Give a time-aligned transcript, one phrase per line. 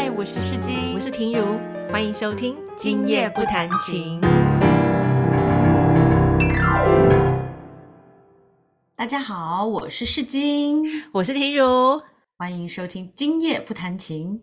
[0.00, 1.58] 嗨，我是世金，我是婷如，
[1.90, 4.20] 欢迎收听《今夜不弹琴》。
[8.94, 12.00] 大家好，我是世金，我是婷如，
[12.36, 14.40] 欢迎收听《今夜不弹琴》。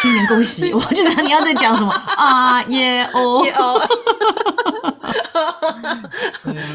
[0.00, 0.72] 新年恭喜！
[0.74, 3.88] 我就知道你要在讲什么啊耶哦 耶哦，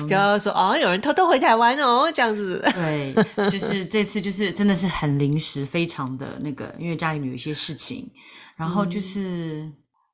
[0.07, 2.61] 就要说哦，有人偷偷回台湾哦，这样子。
[2.73, 3.13] 对，
[3.49, 8.09] 就是这次就是真的是很临时，非常的那个，因为家里面有一些事情，
[8.57, 9.71] 然后就是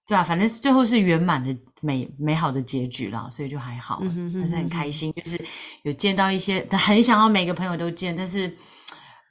[0.08, 5.44] 对啊，反正最后是圆满的美美好的结局了，所以就还好，但是很开心，就是
[5.84, 8.56] 有见到一些很想要每个朋友都见，但是。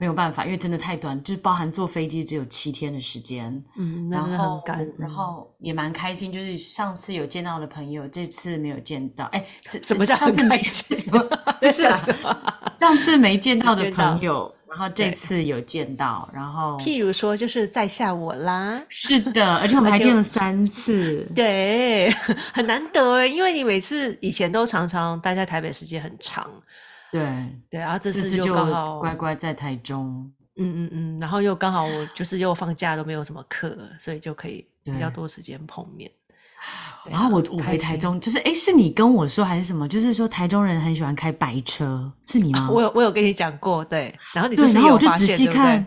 [0.01, 3.53] 没有办法，因为真的太短，就是包含坐飞机只有七天的时间。
[3.77, 4.63] 嗯，然后，
[4.97, 9.25] 然后也蛮开心，就是上次有见到的朋友，这次没有见到。
[9.27, 9.45] 哎，
[9.83, 10.97] 什么叫很开心？
[11.61, 12.01] 不 是啊，
[12.79, 18.81] 上次没见到的朋友，然后这次有见到，然后譬如说，就是在下我啦。
[18.89, 21.27] 是的，而且我们还见了三次。
[21.35, 22.09] 对，
[22.55, 26.49] 很难得，因为你每次以前都常常待在台北，时间很长。
[27.11, 27.21] 对
[27.71, 36.11] 对，然后这次就刚好乖乖在台中，嗯嗯嗯，然后又刚好我就是又放假都没有什么课，所以就可以比较多时间碰面。
[37.09, 39.89] 然后我我回台中，就是哎，是你跟我说还是什么？
[39.89, 42.69] 就是说台中人很喜欢开白车，是你吗？
[42.71, 44.15] 我有我有跟你讲过，对。
[44.35, 45.87] 然后你对，然后我就仔细看，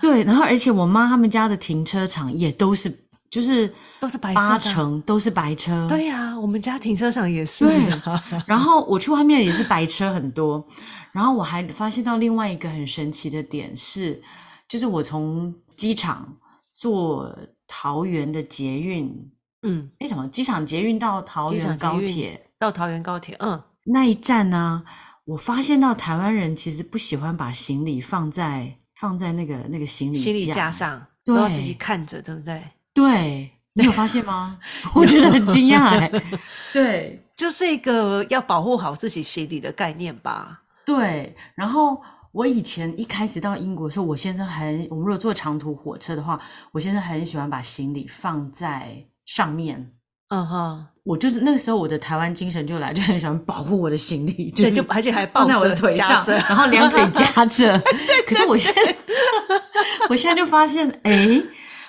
[0.00, 3.06] 对，然后而且我妈他们家的停车场也都是。
[3.30, 7.64] 就是都是白八成都是白车，对呀，我们家停车场也是。
[7.64, 8.00] 对，
[8.44, 10.66] 然后我去外面也是白车很多，
[11.12, 14.20] 然后我还发现到另外一个很神奇的点是，
[14.68, 16.36] 就是我从机场
[16.74, 17.32] 坐
[17.68, 19.30] 桃园的捷运，
[19.62, 24.82] 嗯，哎什么机场捷运到桃园高铁，到桃园高铁，嗯，那一站呢，
[25.24, 32.60] 我发现到台湾人其实不喜欢把行李放在放在那个那个行李行李架上，都要自己看着，对不对？
[33.00, 34.58] 对，你有发现吗？
[34.94, 36.10] 我觉得很惊讶。
[36.72, 40.60] 对，就是一个要保护好自己行李的概念吧。
[40.84, 41.98] 对，然后
[42.32, 46.38] 我以前一开始到英国的时候，我先生很，我们如果坐长途火车的话，
[46.72, 49.92] 我先生很喜欢把行李放在上面。
[50.28, 57.72] 嗯哼，我就是那个时候我的台湾精神就来，就很喜欢保护我的行李，对，就而且还放在我的腿上，然后两腿夹着。
[58.06, 58.96] 对，可是我现在，
[60.08, 61.40] 我现在就发现，哎。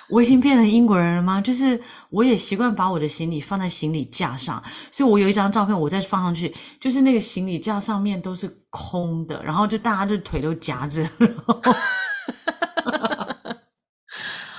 [0.08, 1.40] 我已经变成英国人了吗？
[1.40, 1.80] 就是
[2.10, 11.08] 我也习惯把我的行李放在行李架上，所以我有一张照片，我再放上去，就是那个行李架上面都是空的，然后就大家就腿都夹着。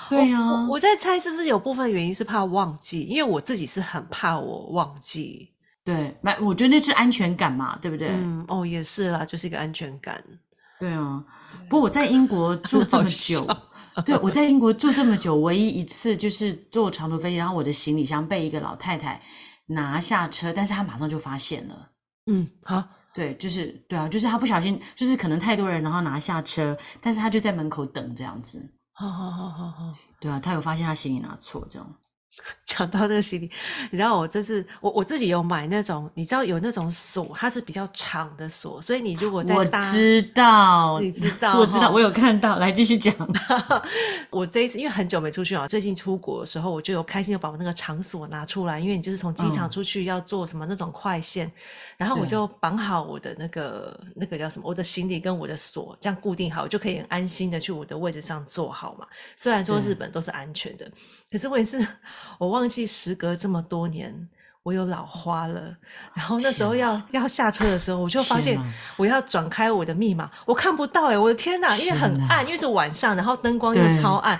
[0.10, 5.50] 对呀，我在猜是不是有部分原因是怕忘记，因为我自己是很怕我忘记。
[5.84, 8.10] 对，那我觉得那是安全感嘛，对不对？
[8.10, 10.24] 嗯，哦，也是啦，就是一个安全感。
[10.80, 11.24] 对啊，
[11.68, 13.46] 不过我在英国住这么久。
[14.06, 19.22] 对，我在英国住这么久，唯一一次就是坐长途飞机，然后我的行李箱被一个老太太
[19.68, 21.90] 拿下车，但是她马上就发现了。
[22.26, 22.84] 嗯，好，
[23.14, 28.68] 对，就是对啊，就是她不小心，就是可能太多人，然后拿下车，但是她就在门口等这样子。
[28.94, 31.96] 好好好好好，对啊，她有发现她行李拿错这样。
[32.66, 33.50] 讲到这个行李，
[33.92, 43.14] 你知道我这次我我自己有买那种，你知道有那种锁，它是比较长的锁，所以你如果在我知道，你知道，我知道，我有看到，来继续讲。
[44.32, 51.52] 我这一次因为很久没出去啊，最近出国的时候，我就有开心的把我那个长锁拿出来，因为你就是从机场出去要做什么那种快线，
[51.98, 59.06] 然后我就绑好我的那个那个叫什么，我的行李跟我的锁这样固定好，我就可以很安心的去我的位置上坐好嘛。
[59.36, 60.90] 虽然说日本都是安全的，
[61.34, 61.84] 可是我也是。
[62.38, 64.14] 我忘记时隔这么多年，
[64.62, 65.76] 我有老花了。
[66.14, 68.60] 然后那时候要要下车的时候，我就发现
[68.98, 71.76] 我要转开我的密码，我看不到哎，我的天哪！
[71.78, 74.40] 因为很暗，因为是晚上，然后灯光又超暗，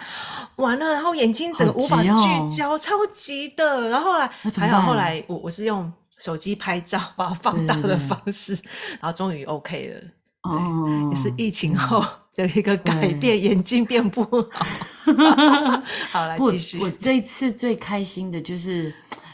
[0.58, 3.90] 完了，然后眼睛整个无法聚焦，超级的。
[3.90, 8.54] 然后后来还好，后来我我是用手机拍照，把它放大的方式，
[9.00, 10.02] 然后终于 OK 了。
[10.44, 12.06] 对，也是疫情后。
[12.36, 14.66] 的一个改变，眼睛变不好。
[16.12, 16.80] 好，来继续。
[16.80, 18.94] 我这一次最开心的就是。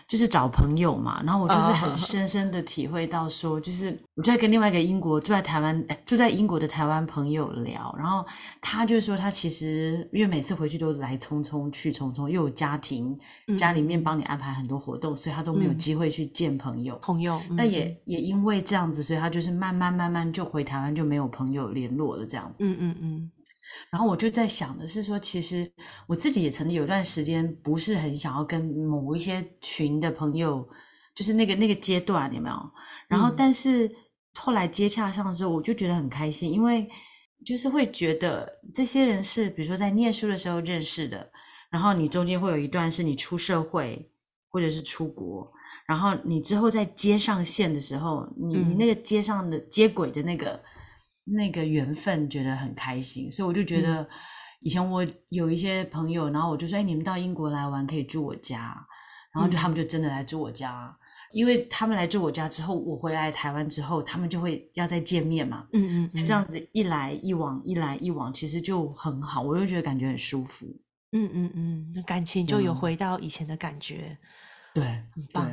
[0.10, 8.26] 就是找朋友嘛，然后我就是很 深深的体会到说，就是我就在跟另外一个英国住在台湾，住在英国的台湾朋友聊，然后
[8.60, 13.16] 他就说他其实因为每次回去都来匆匆去匆匆，又有家庭，
[13.56, 16.98] 家里面帮你安排很多活动，所以他都没有机会去见朋友。
[17.04, 22.52] 朋友，那也也因为这样子，所以他就是慢慢慢慢就回台湾就没有朋友联络了这样。
[22.58, 23.32] 嗯嗯嗯。
[23.92, 25.72] 然后我就在想的是说，其实
[26.08, 30.68] 我自己也曾经有段时间不是很想要跟某一些群的朋友，
[31.16, 32.72] 就是那个那个阶段有没有？
[33.08, 33.90] 然后但是
[34.36, 36.88] 后来接洽上之后，我就觉得很开心，因为
[37.46, 41.30] 就是会觉得这些人是，比如说在念书的时候认识的，
[41.70, 44.12] 然后你中间会有一段是你出社会
[44.50, 45.52] 或者是出国，
[45.88, 50.62] 然后你之后在接上线的时候，你你那个接上的接轨的那个
[51.32, 54.08] 那个缘分，觉得很开心，所以我就觉得
[54.62, 58.86] 以前我有一些朋友，然后我就说，哎，你们到英国来玩可以住我家，
[59.34, 60.96] 然后就他们就真的来住我家。
[61.32, 65.68] 因为他们来住我家之后，我回来台湾之后，他们就会要再见面嘛。
[65.74, 70.66] 嗯嗯，这样子一来一往，一来一往，其实就很好，我就觉得感觉很舒服。
[71.12, 74.18] 嗯嗯嗯，感情就有回到以前的感觉。
[74.74, 75.48] 对，很棒。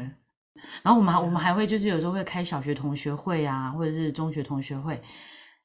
[0.83, 4.99] 然后我们还我们还会就是有时候会开小学同学会啊，或者是中学同学会。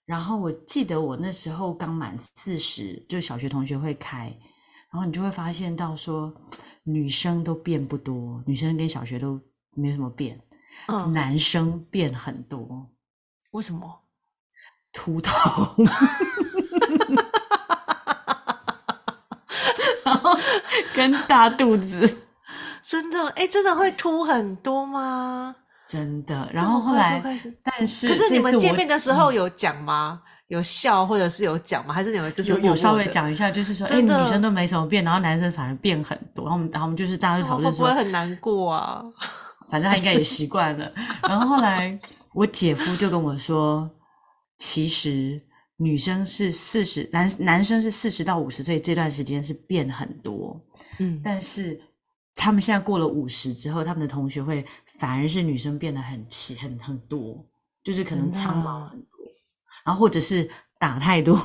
[0.06, 4.26] 然后我记得我那时候刚满四十，就小学同学会开，
[4.92, 6.34] 然后你就会发现到说，
[6.84, 9.40] 女生都变不多，女生跟小学都。
[9.74, 10.38] 没什么变，
[11.14, 12.92] 男生变很多，
[13.52, 14.02] 为什么？
[14.92, 15.32] 秃头，
[20.04, 20.38] 然后
[20.94, 22.26] 跟大肚子，
[22.84, 25.56] 真的哎，真的会秃很多吗？
[25.88, 26.50] 真的。
[26.54, 27.22] 然后后来，
[27.64, 30.22] 但是可是你们见面的时候有讲吗？
[30.48, 31.94] 有笑或者是有讲吗？
[31.94, 36.44] 还是你们就是有有稍微讲一下，就是说，哎，女生都没什么变，然后男生反而变很多。
[36.44, 39.02] 然后我们，然后我们就是大家就讨论说，会很难过啊。
[39.70, 40.92] 反正他应该也习惯了。
[41.24, 41.98] 然后后来
[42.34, 43.90] 我姐夫就跟我说，
[44.58, 45.42] 其实
[45.78, 50.60] 女生是四十，男男生是四十到五十岁这段时间是变很多，
[51.00, 51.80] 嗯，但是
[52.36, 54.66] 他们现在过了五十之后，他们的同学会
[55.02, 57.44] 反而是女生变得很奇很很多，
[57.84, 59.18] 就是可能苍毛很多，
[59.84, 61.36] 然后或者是打太多，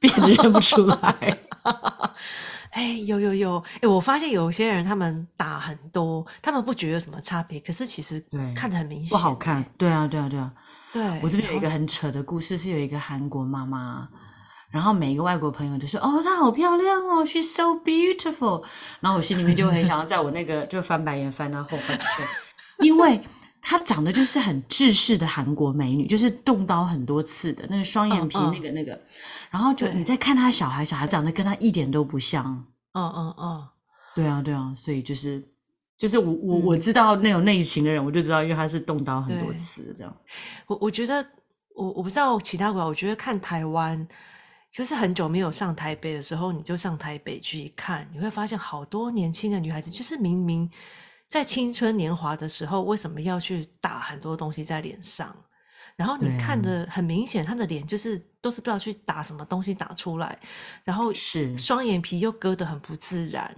[0.00, 1.38] 变得认不出来。
[2.72, 8.18] 哎，有有有，哎，我发现有些人他们打很多，他们不觉得有什么差别，可是其实
[8.56, 9.64] 看得很明显，不好看。
[9.78, 10.52] 对啊，对啊，对啊。
[10.92, 14.08] 对我这边有一个很扯的故事，是有一个韩国妈妈，
[14.70, 18.64] 然后每一个外国朋友都说：“哦，她好漂亮哦，she's so beautiful。”
[19.00, 22.26] 然后我心里面就很想要在我那个就翻白眼翻到后半圈，
[22.78, 23.20] 因为
[23.60, 29.00] 她长得就是很制式的韩国美女，就是动刀很多次的那个双眼皮，那个那个。
[29.50, 32.66] 然后就你在看她小孩，小孩长得跟她一点都不像。
[32.92, 33.68] 嗯嗯嗯，
[34.14, 35.46] 对啊对啊，所以就是
[35.96, 40.16] 就是我我我知道那种内情的人，我就知道，因为他是动刀很多次这样。
[40.66, 41.24] 我我觉得
[41.76, 44.06] 我我不知道其他国家，我觉得看台湾
[44.72, 50.68] 就是很久没有上台北的时候，你就上台北去看，你会发现好多年轻的女孩子，就是明明
[51.28, 55.36] 在青春年华的时候，为什么要去打很多东西在脸上？
[55.96, 60.38] 然后你看的很明显，他的脸就是都是不知道去打什么东西打出来，
[60.84, 63.52] 然后是双眼皮又割的很不自然，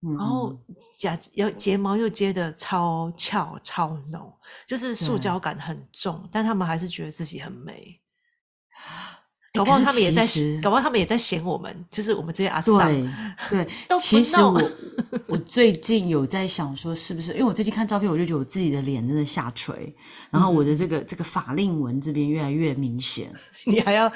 [0.00, 0.56] 然后
[1.00, 4.32] 假要睫毛又接的超翘超浓，
[4.68, 8.00] 就是塑胶感很重，但他们还是觉得自己很美。
[9.52, 10.26] 搞不好他们也在，
[10.62, 12.78] 搞不好他们也在嫌我们，就是我们这些阿桑。
[13.50, 13.66] 对对，
[13.98, 14.62] 其实我
[15.28, 19.94] 我最近有在想说，是不是因为我最近看照片，我就觉得我自己的脸真的下垂，
[20.30, 23.30] 然后我的这个这个法令纹这边越来越明显。
[23.66, 24.10] 你还要，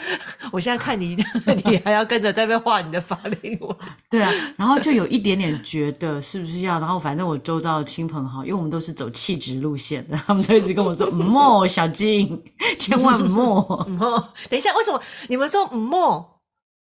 [0.50, 1.16] 我现在看你，
[1.64, 3.76] 你还要跟着在那边画你的法令纹。
[4.08, 12.40] 对啊，然后就有一点点觉得是不是要，然后反正我周遭的亲朋好，因为我们都是走气质路线的，他们都一直跟我说：“莫小金，
[12.78, 14.18] 千万莫莫。”
[14.48, 16.40] 等一下，为什么你们说莫？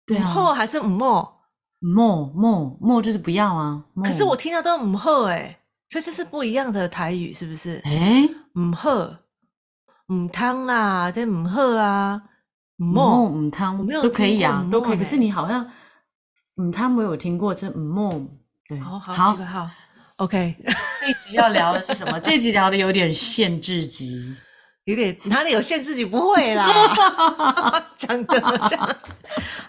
[0.05, 1.33] 对啊，莫还是莫？
[1.79, 3.83] 莫莫莫就是不要啊。
[4.03, 7.81] 可是我听到都唔好哎，所以这是不一样的台语，是不是？
[7.83, 8.91] 哎，唔好，
[10.13, 12.21] 唔汤啦，这唔好啊。
[12.77, 14.97] 莫唔汤都可以啊，都可以。
[14.97, 15.67] 可是你好像，
[16.57, 18.11] 嗯，他没有听过这莫，
[18.67, 19.69] 对，好好好
[20.17, 20.55] ，OK。
[21.01, 22.19] 这一集要聊的是什么？
[22.19, 24.35] 这一集聊的有点限制级，
[24.87, 26.05] 有点哪里有限制级？
[26.05, 26.65] 不会啦，
[27.97, 28.39] 讲的
[28.69, 28.79] 像。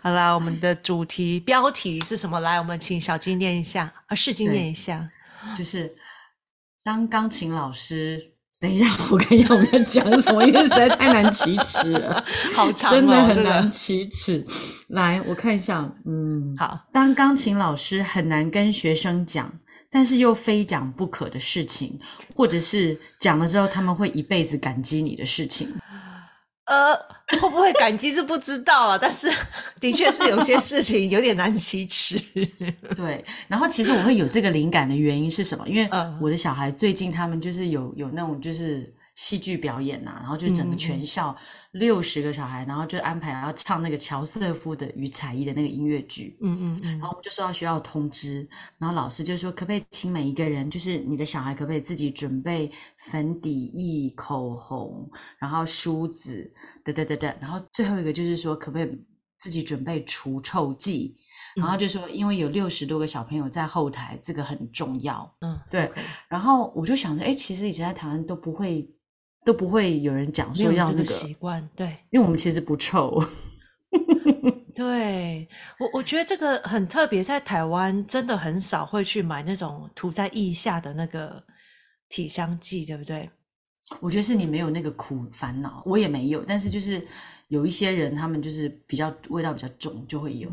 [0.01, 2.39] 好啦，我们的主题标题是什么？
[2.39, 5.09] 来，我们请小金念一下，啊，世金念一下，
[5.57, 5.93] 就是
[6.85, 8.33] 当钢琴老师。
[8.61, 14.45] 等一下，我看一下我们要讲什么，因为实在太难启齿了， 好长，哦真的很难启齿。
[14.89, 16.77] 来，我看一下，嗯，好。
[16.93, 19.53] 当钢琴老师很难跟学生讲，
[19.91, 21.99] 但是又非讲不可的事情，
[22.35, 25.75] 或者是讲了之后他们会一辈子感激你的事情。
[26.67, 26.95] 呃，
[27.41, 29.27] 会不会感激是不知道啊，但是
[29.81, 32.21] 的确是有些事情有点难启齿。
[32.95, 35.67] 对，然后其实我会有这个灵感的原因是什么？
[35.67, 35.89] 因为
[36.21, 41.37] 我的小孩最近他们就是有有那种就是戏剧表演呐、然后就整个全校
[41.73, 46.39] 六十个小孩，然后就安排要唱那个乔瑟夫的与彩衣的那个音乐剧。
[46.41, 48.49] 嗯嗯嗯然后我们就收到学校的通知，
[48.79, 52.71] 然后老师就说，可不可以请每一个人，就是你的小孩，可不可以自己准备
[53.11, 55.11] 粉底液、口红，
[55.41, 56.49] 然后梳子，
[56.85, 57.37] 等等等等。
[57.41, 59.05] 然后最后一个就是说，可不可以
[59.37, 61.17] 自己准备除臭剂？
[61.57, 65.29] 然后就说，因为有六十多个小朋友在后台，这个很重要。
[65.41, 65.91] 嗯，对
[66.29, 68.89] 然后我就想着，哎，其实以前在台湾都不会，
[69.49, 71.87] 都不会有人讲说要那个，习惯，对。
[72.11, 73.19] 因为我们其实不臭。
[74.75, 75.49] 对
[75.81, 81.43] 我，我觉得这个很特别，在台湾真的很少会去买那种涂在腋下的那个
[82.11, 83.31] 体香剂，对不对？
[84.01, 87.03] 我觉得是你没有那个苦烦恼，我也没有，但是就是
[87.49, 90.53] 有一些人，他们就是比较味道比较重，就会有。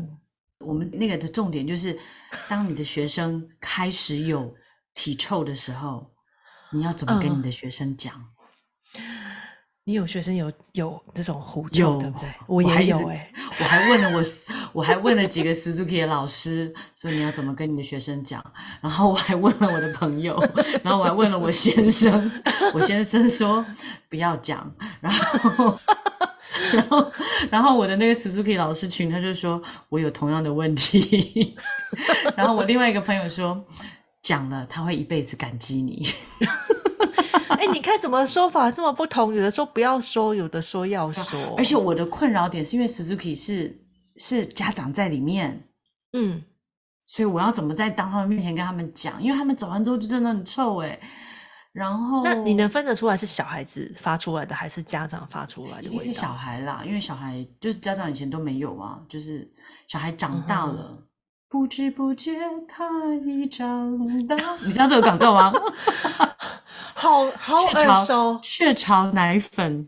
[0.60, 1.94] 我们那个的重点就是，
[2.48, 4.54] 当你的学生开始有
[4.94, 6.10] 体臭的时候，
[6.72, 8.14] 你要怎么跟嗯你的学生讲？
[9.84, 12.28] 你有学生有有这种狐臭，有对不对？
[12.48, 14.24] 我也有哎、我还问了我，
[14.72, 18.44] 我还问了几个 Suzuki 的老师，说你要怎么跟你的学生讲。
[18.80, 20.36] 然后我还问了我的朋友，
[20.82, 22.30] 然后我还问了我先生，
[22.74, 23.64] 我先生说
[24.08, 24.68] 不要讲。
[25.00, 25.78] 然后，
[26.72, 27.12] 然后，
[27.48, 31.54] 然后我的那个 Suzuki 老师群他就说我有同样的问题。
[32.36, 33.64] 然后我另外一个朋友说
[34.20, 36.04] 讲了他会一辈子感激你。
[37.58, 39.34] 哎、你看怎么说法这么不同？
[39.34, 43.80] 有的说不要说，有的说要说，而且我的困扰点是因为 Suzuki 是
[44.16, 45.68] 是家长在里面。
[46.12, 46.42] 嗯，
[47.06, 49.22] 所以我要怎么在当他们面前跟他们讲？
[49.22, 50.98] 因为他们走完之后就真的很臭哎、
[51.72, 56.32] 然后那你能分得出来是小孩子发出来的，还是家长发出来的味一定是小？
[56.32, 59.50] 孩啦，因为小孩就是家长以前都没有啊，就是
[59.86, 60.98] 小孩长大了，
[61.48, 64.36] 不知不觉他已长大。
[64.64, 65.52] 你知道这个广告吗？
[66.98, 69.86] 好好耳熟雀巢奶粉，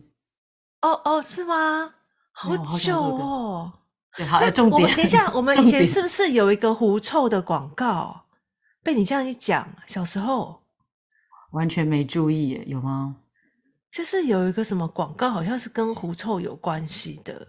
[0.83, 1.95] 哦哦，是吗？
[2.33, 3.73] 好久哦。
[4.15, 4.95] 对，好，呃重点我们。
[4.95, 8.27] 等一下， 我们以前是不是有一个狐臭的广告？
[8.83, 10.63] 被你这样一讲，小时候
[11.53, 13.17] 完全没注意耶，有吗？
[13.91, 17.47] 就是有一个什么广告，好像是跟狐臭有关系的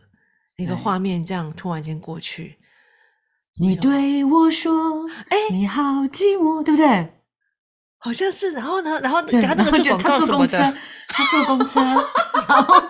[0.55, 2.57] 一个对画面，这样突然间过去。
[3.59, 7.18] 你对我说，哎你好寂寞，对不对？
[8.01, 10.57] 好像是，然后呢，然后他那然后就他坐公车
[11.09, 12.83] 他坐公车，然后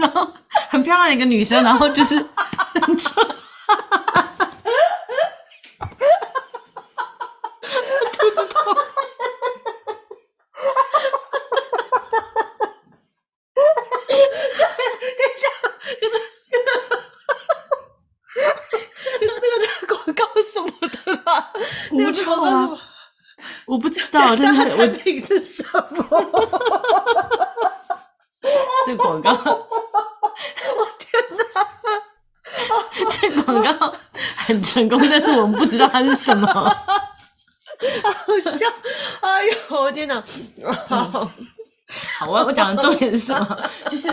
[0.00, 0.32] 然后
[0.68, 2.16] 很漂亮的一个女生，然后就是
[2.82, 3.22] 很臭，
[19.22, 21.52] 那个这个广告是什么的啦？
[21.92, 22.76] 那个狐臭啊
[23.70, 25.80] 我不知道， 但是我产品是什么？
[28.84, 29.32] 这个广告，
[33.10, 33.94] 这个广告
[34.34, 36.48] 很成功，但是我们不知道它是什么。
[36.48, 36.64] 好
[38.40, 38.66] 笑！
[39.20, 40.20] 哎呦，我天哪！
[40.88, 41.30] 好
[42.18, 43.56] 好，我我讲的重点是什么？
[43.88, 44.12] 就是，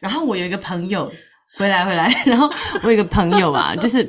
[0.00, 1.08] 然后我有一个朋友
[1.56, 2.50] 回来回来，然后
[2.82, 4.08] 我有一个朋友啊，就是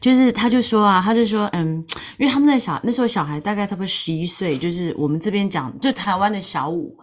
[0.00, 1.84] 就是他就说啊，他就说，嗯，
[2.20, 6.96] 因为他们的小那时候小孩大概差不多十一岁，就是我们这边讲就台湾的小五，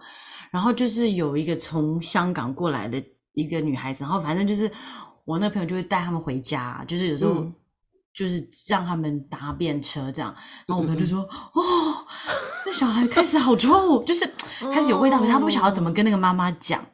[0.50, 4.70] 然后就是有一个从香港过来的一个女孩子，然后反正就是
[5.24, 7.34] 我那朋友就会带他们回家，就是有时候。
[7.34, 7.52] 嗯
[8.14, 10.34] 就是让他们搭便车这样，
[10.66, 11.20] 然后我朋友就说
[11.54, 12.04] ：“哦，
[12.66, 14.28] 那小孩开始好臭， 就是
[14.72, 16.84] 开始有味道，可是他不晓得怎么跟那个妈妈讲。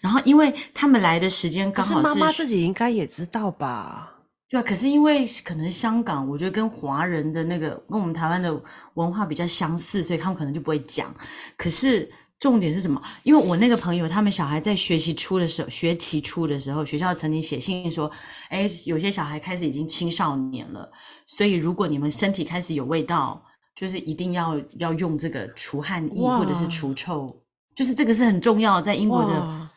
[0.00, 4.17] 然后因为他们来的时间刚好妈妈自己应该也知道吧？
[4.50, 8.62] 对啊，可是因为可能香港，我觉得跟华人的那个跟我们台湾的
[8.94, 11.12] 文化比较相似，所以他们可能就不会讲。
[11.56, 13.02] 可是重点是什么？
[13.24, 18.10] 因为我那个朋友，他们小孩在学习初的时候，学期初的时候，学校曾经写信说，
[18.48, 20.90] 哎，有些小孩开始已经青少年了，
[21.26, 23.42] 所以如果你们身体开始有味道，
[23.76, 27.38] 就是一定要要用这个除汗液或者是除臭，
[27.74, 29.68] 就是这个是很重要，在英国的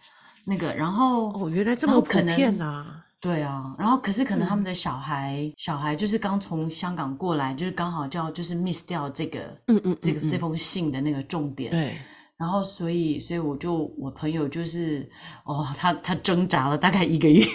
[0.45, 0.73] 那个。
[0.73, 3.00] 然后哦，原来这么普遍呐！
[3.21, 4.57] 对啊，然后可是可能他嗯。
[4.57, 10.27] 们的小孩，小孩就是刚从香港过来，就是刚好叫就是 miss 掉这个，嗯嗯这个嗯。
[10.27, 11.69] 嗯这封信的那个重点。
[11.69, 11.95] 对，
[12.37, 15.07] 然后所以所以我就我朋友就是
[15.45, 17.45] 哦，他他挣扎了大概一个月，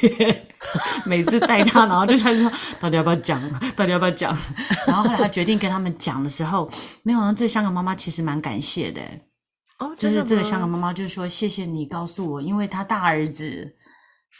[1.05, 3.43] 每次带他，然后就他说到底要不要讲，
[3.75, 4.33] 到底要不要讲，
[4.87, 6.71] 然后后来他决定跟他们讲的时候，
[7.03, 9.03] 没有这香港妈妈其实蛮感谢的，
[9.81, 13.75] 哦，就是这个香港妈妈就是说谢谢你告诉我，因为他大儿子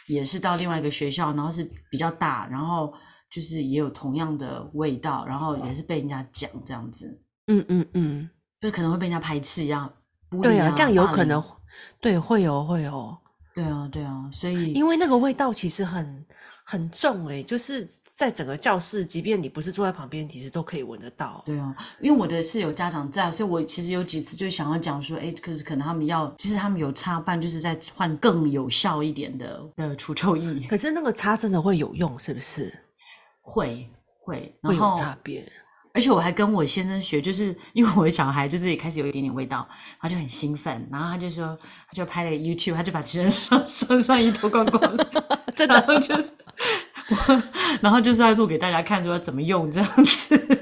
[0.07, 2.93] 也是到另外一个学校，然后是比较大，然后
[3.29, 8.29] 就是也有同样的味道，然后也是被人家讲这样子，嗯嗯嗯，
[8.59, 9.91] 就是可能会被人家排斥一样，
[10.41, 11.43] 对啊，这样有可能，
[11.99, 13.17] 对，会有会有，
[13.53, 16.25] 对啊，对啊，所以因为那个味道其实很
[16.63, 21.43] 很重诶、就是在整个教室，即便你不是坐在旁边，其实都可以闻得到。
[21.45, 32.73] 对啊，因为我的是有家长在，所以我其实有几次就想要讲说，哎，可是可能他们要，其实他们有插班，就是在换更有效一点的的除臭液，可是那个擦真的会有用，是不是？
[33.39, 35.45] 会会，会有然后差别。
[35.93, 39.67] 而且我还跟我先生学，就是 因为我的小孩就是也开始有一点点味道，
[39.99, 41.55] 他就很兴奋，然后他就说，
[41.87, 44.97] 他就拍了 YouTube，他就把全身上 上上衣脱光光，
[45.55, 46.31] 真的就是
[47.09, 47.43] 我，
[47.81, 50.37] 然后就是要录给大家看，说要怎么用这样子。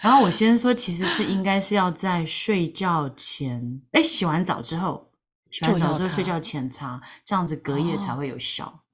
[0.00, 5.10] 然后我先说，其实是应该是要在睡觉前，哎，洗完澡之后，
[5.50, 8.84] 洗完澡之后睡觉前擦，这样子隔夜才哦会有效。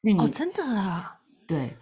[0.00, 1.76] 因为你、哦，真的啊，对，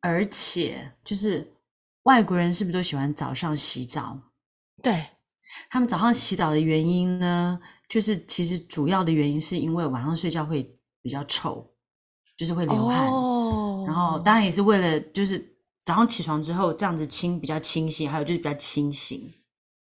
[0.00, 1.54] 而且就是
[2.02, 4.18] 外国人是不是都喜欢早上洗澡？
[4.82, 5.06] 对，
[5.70, 11.73] 他们早上洗澡的原因呢，就是其实主要的原因是因为晚上睡觉会比较臭，
[12.36, 15.38] 就是会流汗，哦，然后当然也是为了就是
[15.84, 19.32] 早上起床之后这样子清比较清醒，还有就是比较清醒。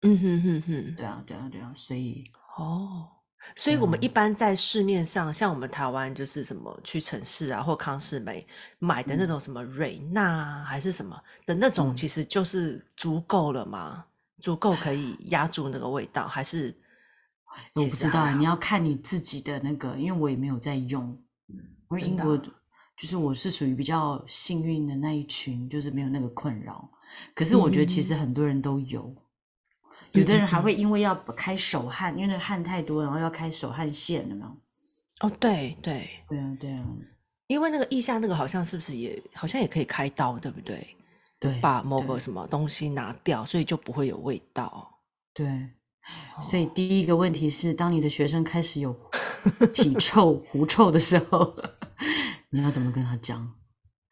[0.03, 2.25] 嗯哼哼哼，对啊，对啊，对啊，所以
[2.57, 3.09] 哦，
[3.57, 8.47] 所以我们一般在市面上，像我们台湾就是什么屈臣氏啊或康士美
[8.79, 14.05] 买的那嗯种什么瑞娜啊还是什么的那种，嗯其实就是足够了吗？
[14.41, 16.73] 足够可以压住那个味道，还是
[17.75, 21.21] 我不知道你要看你自己的那个，因为我也没有在用。
[21.91, 22.53] 因为真的啊英国
[22.97, 26.91] 就是我是属于比较幸运的那一群，就是没有那个困扰。
[27.35, 29.09] 可是我觉得其实很多人都有，
[30.13, 34.57] 有的人还会因为要开手汗，因为那个汗太多，然后要开手汗腺，有没有？
[35.21, 36.85] 哦，对对，对啊，对啊，
[37.47, 40.97] 因为那个腋下那个好像是不是也好像也可以开刀，对不对？
[41.39, 44.99] 对，把某对个什么东西拿掉，所以就不会有味道。
[45.33, 45.71] 对。
[46.41, 48.97] 所以第一个问题是，当你的学生开始有
[49.73, 51.55] 体臭、狐臭的时候，
[52.51, 53.55] 你要怎么跟他讲？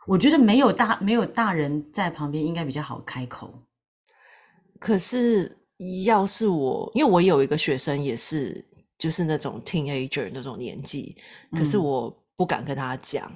[0.07, 3.63] 我觉得没有大没有大人在旁边，应该比较好开口。
[4.79, 5.59] 可是
[6.05, 8.65] 要是我，因为我有一个学生也是，
[8.99, 11.17] 就是那种 teenager 那种年纪，
[11.53, 13.31] 可是嗯我不敢跟他讲，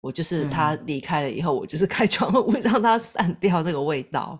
[0.00, 4.38] 我就是他离开了以后，我就是开窗户 让他散掉那个味道。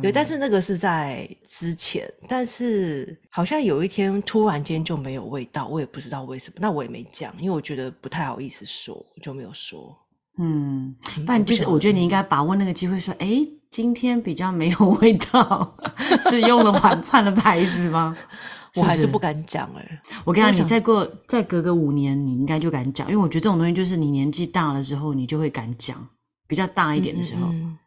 [0.00, 9.94] 对，但是那个是在之前，但是好像有一天突然间就没有味道，我也不知道为什么，那我也没讲，因为我觉得不太好意思说，我就没有说。
[10.38, 15.76] 嗯，嗯不然就是我觉得你应该把握那个机会说，哎，今天比较没有味道，
[16.30, 18.16] 是用了换 换了牌子吗？
[18.76, 26.08] 我还是不敢讲哎、我跟你讲，你再过再隔个五年，你应该就敢讲，因为我觉得这种东西就是你年纪大了之后，你就会敢讲。
[26.48, 27.78] 比较大一点的时候，嗯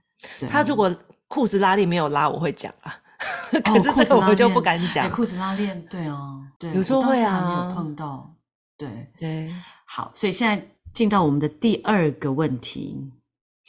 [0.49, 0.95] 他如果
[1.27, 2.91] 裤子拉链没有拉，我会讲啊。
[2.91, 5.09] 哦 可是这个我就链不敢讲哎。
[5.09, 8.33] 裤子拉链，对啊，对，有时候会我倒是还没啊有碰到。
[8.77, 13.09] 对，对，好，所以现在进到我们的第二个问题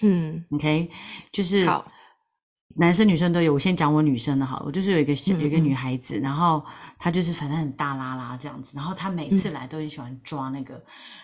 [0.02, 0.90] 嗯，，OK，
[1.30, 1.86] 就是好
[2.78, 3.52] 男生女生都有。
[3.52, 6.64] 我先讲我女生的好了，我就是有一个小有一个女孩子，然后
[6.98, 10.82] 她就是反正很大拉拉这样子，然后她每嗯次来都很喜欢抓那个，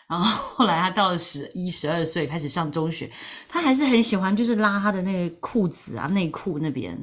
[0.08, 3.10] 然后后来她到了十一十二岁开始上中学，
[3.48, 6.98] 她还是很喜欢就是拉她的那个裤子啊内裤那边。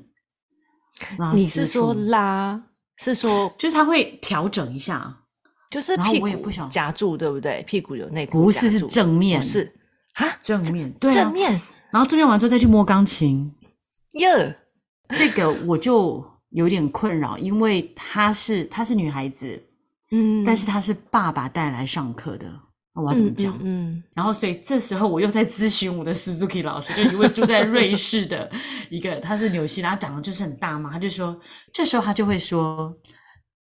[1.33, 2.61] 你是说拉？
[2.97, 5.15] 是说就是她会调整一下，
[5.69, 7.63] 就是屁股我也不想夹住，对不对？
[7.65, 9.71] 屁股有内裤不是是正面，是
[10.15, 10.27] 啊？
[10.41, 13.49] 正面，对啊正面然后正面完之后再去摸钢琴，
[14.13, 14.57] 耶，
[15.09, 19.61] 这个我就有点困扰，因为她是她是女孩子，
[20.11, 20.43] 嗯。
[20.43, 22.51] 但是她是爸爸带来上课的，
[22.95, 23.55] 那我要怎么讲？
[23.61, 28.51] 嗯，然后，所以这时候我又在咨询我的 Suzuki 老师，就一位住在瑞士的
[28.89, 31.39] 一个，他是纽西兰，他长得就是很大嘛，他就说，
[31.71, 32.91] 这时候他就会说，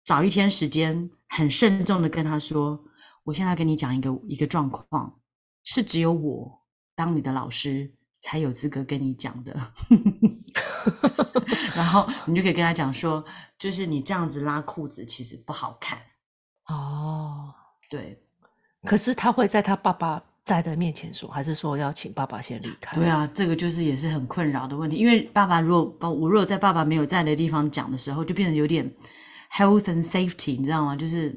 [0.05, 2.85] 找一天时间，很慎重的跟他说，
[3.25, 5.19] 我现在跟你讲一个一个状况，
[5.65, 6.63] 是只有我
[6.95, 7.93] 当你的老师
[8.27, 9.57] 才有资格跟你讲的，
[11.77, 13.25] 然后你就可以跟他讲说，
[13.57, 15.97] 就是你这样子拉裤子其实不好看，
[16.67, 17.55] 哦。
[17.89, 18.21] 对。
[18.85, 22.97] 可是他会在他爸爸在的面前说，还是说要请爸爸先离开？
[22.97, 28.93] 对，啊，这个就是也是很困扰的问题，因为爸爸如果把我如果在爸爸没有在的地方讲的时候，就变得有点
[29.53, 30.97] health and safety，你知道吗？
[30.97, 31.33] 就是，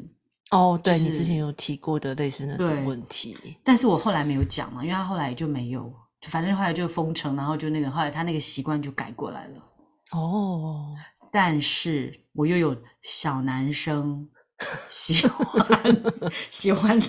[0.49, 9.63] 哦，对、就是你之前有提过的类似那对种问题，但是我后来没有讲嘛，因为他后来就没有，就反正后来就封城，然后就那个后来他那个习惯就改过来了。
[10.12, 10.95] 哦，
[11.32, 14.27] 但是我又有小男生
[14.89, 16.03] 喜欢
[16.51, 16.99] 喜欢，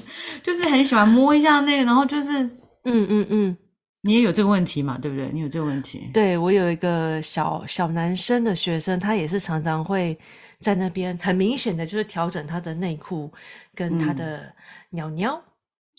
[0.43, 2.43] 就是很喜欢摸一下那个，然后就是
[2.85, 3.57] 嗯嗯嗯，
[4.03, 4.97] 你也有这个问题嘛？
[4.99, 5.31] 对不对？
[5.33, 6.11] 你有这个问题？
[6.13, 10.17] 对我有一个小小男生的学生，他也是常常会
[10.61, 13.33] 在那边很明显的就是调整他的内裤
[13.75, 14.55] 跟他的
[14.91, 15.43] 鸟鸟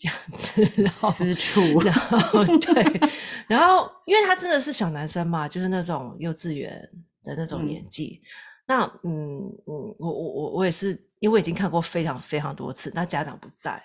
[0.02, 3.02] 这样子，然后私处，然后对，
[3.48, 6.72] 然后因为他真的是小男生嘛，就是那种幼稚园
[7.22, 8.20] 的那种嗯年纪。
[8.66, 9.38] 那嗯
[9.68, 13.80] 嗯，我我我我也是，因为我已经看过非常非常多次，那家长不在。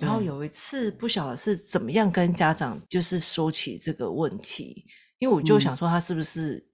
[0.00, 4.84] 然后有一次不晓得是怎么样跟家长就是说起这个问题，
[5.18, 6.66] 因为我就嗯想说他是不是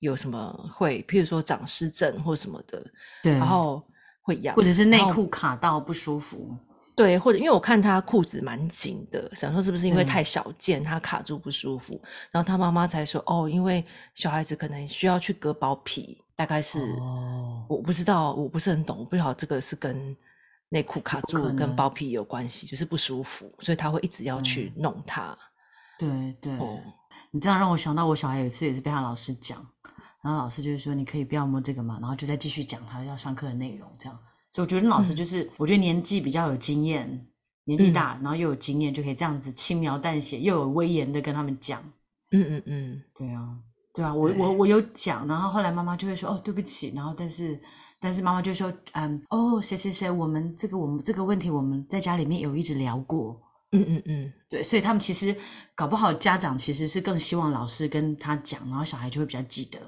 [0.00, 2.84] 有什么会，譬如说长湿疹或什么的，
[3.22, 3.86] 对，然后
[4.22, 6.56] 会痒，或者是内裤卡到不舒服，
[6.96, 20.16] 对，或者因为我看他裤子蛮紧的，想说是不是因为太小件，他卡住不舒服，然后他妈妈才说哦，因为小孩子可能需要去割包皮，大概是、哦，我不知道，我不是很懂，我不晓得这个是跟
[20.68, 25.36] 内裤卡住跟包皮有关系，就是不舒服，所以他会一直要去弄它。
[25.98, 26.08] 对
[26.40, 26.80] 对，哦，
[27.32, 29.66] 你这样让我想到我小孩有一次也是被他老师讲，
[30.22, 34.16] 然后老师就是说你可以不要摸这个嘛，然后就再继续讲他要上课的内容，这样。
[34.54, 35.16] 所以我觉得老师嗯。
[35.16, 37.26] 就是，我觉得年纪比较有经验，
[37.64, 37.92] 年纪嗯。
[37.92, 41.82] 大，然后又有经验，就可以这样子轻描淡写，又有威严的跟他们讲。
[42.30, 43.58] 嗯嗯嗯，对啊，
[43.92, 47.60] 对啊，我我我有讲，然后后来妈妈就会说哦对不起，然后但是
[48.00, 53.40] 但是妈妈就说嗯哦谁谁谁，我们这个我们这个问题我们在家里面有一直聊过，
[53.72, 55.36] 嗯嗯嗯，对，所以他们其实
[55.74, 59.78] 搞不好家长其实是更希望老师跟他讲，然后小孩就会比较记得。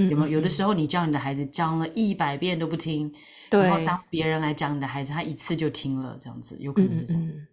[0.00, 0.38] 嗯有没有？
[0.38, 3.12] 有的嗯时候你教你的孩子教了一百遍都不听，
[3.50, 7.22] 然后对，当别人来讲你的孩子，他一次就听了，这样子有可嗯能是这样。
[7.22, 7.46] 嗯嗯，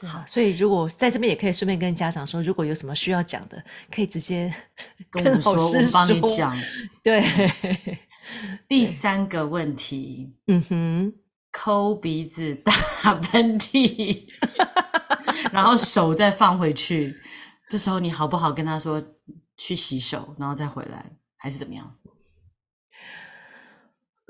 [0.00, 3.60] 对啊，所以如果在这边也可以顺便跟家长说，如果有什么需要讲的，
[3.90, 4.52] 可以直接
[5.10, 6.56] 跟我们说，我们帮你说讲。
[7.02, 7.20] 对，
[8.68, 11.12] 第三个问题，嗯哼，
[11.50, 12.54] 抠鼻子、
[13.02, 14.22] 打喷嚏，
[15.50, 17.16] 然后手再放回去，
[17.68, 19.02] 这时候你好不好跟他说
[19.58, 21.04] 去洗手，然后再回来，
[21.36, 21.94] 还是怎么样？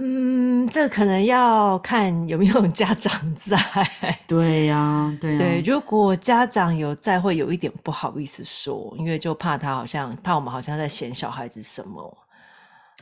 [0.01, 3.57] 嗯，这可能要看有没有家长在。
[4.29, 12.17] 对呀、对呀、对，如果家长有在，会有一点不好意思说，因为就怕他好像怕我们好像在嫌小孩子什么。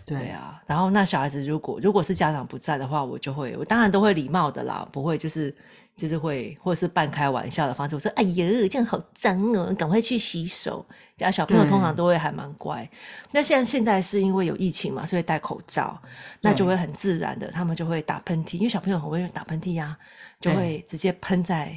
[0.07, 5.53] 对啊，然后那小孩子如果如果是家长不在的话，我就会我当然都会礼貌的啦，不会就是
[5.97, 10.87] 就是会或者是半开玩笑的方式，我说哎呀这样好脏哦，赶快去洗手。
[11.17, 12.89] 这样小朋友通常都会还蛮乖。
[13.33, 16.01] 那现在现在是因为有疫情嘛，所以戴口罩，
[16.43, 19.97] 那就对会很自然的，他们就会打喷嚏，因为小朋友很会打喷嚏呀、
[20.39, 21.77] 就对会直接喷在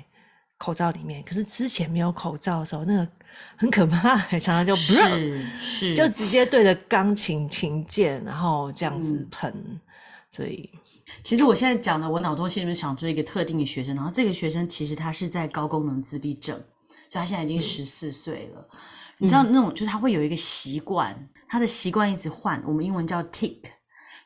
[0.57, 1.23] 口罩里面。
[1.23, 3.07] 可是之前没有口罩的时候，那个
[3.55, 9.81] 很可怕、常常就是是，就直接对着钢琴琴键，然后这样子嗯喷。
[10.31, 10.69] 所以，
[11.23, 16.55] 其实我现在讲的，我脑中心里面想出一个特定的学生，然后这个学生其实他是在高功能自闭症，
[17.09, 18.67] 所以他现在已经十四岁了。
[19.17, 23.57] 你知道那种就是他会有一个习惯，他的习惯一直换，我们英文叫 tick，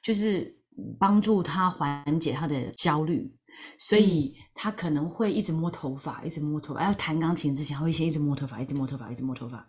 [0.04, 0.54] 就是
[1.00, 3.34] 帮助他缓解他的焦虑。
[3.78, 6.84] 所以他可能会一直摸头发，一直摸头发。
[6.84, 9.68] 要弹钢琴之前，他会先一直摸头发，一直摸头发，一直摸头发。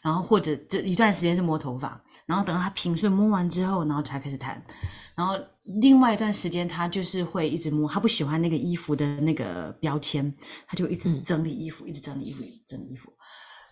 [0.00, 4.64] 然后或者这一段时间是摸头发，然后等到他平顺摸完之后，然后才开始弹。
[5.14, 5.34] 然后
[5.80, 10.34] 另外一段时间，他就是会一直摸，他不喜欢那个衣服的那个标签，
[10.66, 13.12] 他就一直整理衣服，一直整理衣服，整理衣服。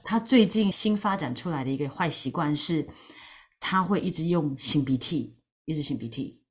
[0.04, 2.86] 他最近新发展出来的一个坏习惯是，
[3.58, 6.42] 他会一直用擤鼻涕，一直擤鼻涕。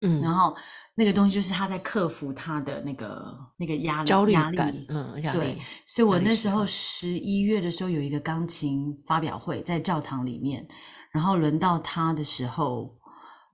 [0.00, 0.56] 嗯，然后
[0.94, 10.66] 那个东西就是他在克服他的那个那个压力焦虑压感力，嗯，压对，，所以我那时候十一月的时候有一个钢琴发表会在教堂里面，
[11.10, 12.96] 然后轮到他的时候，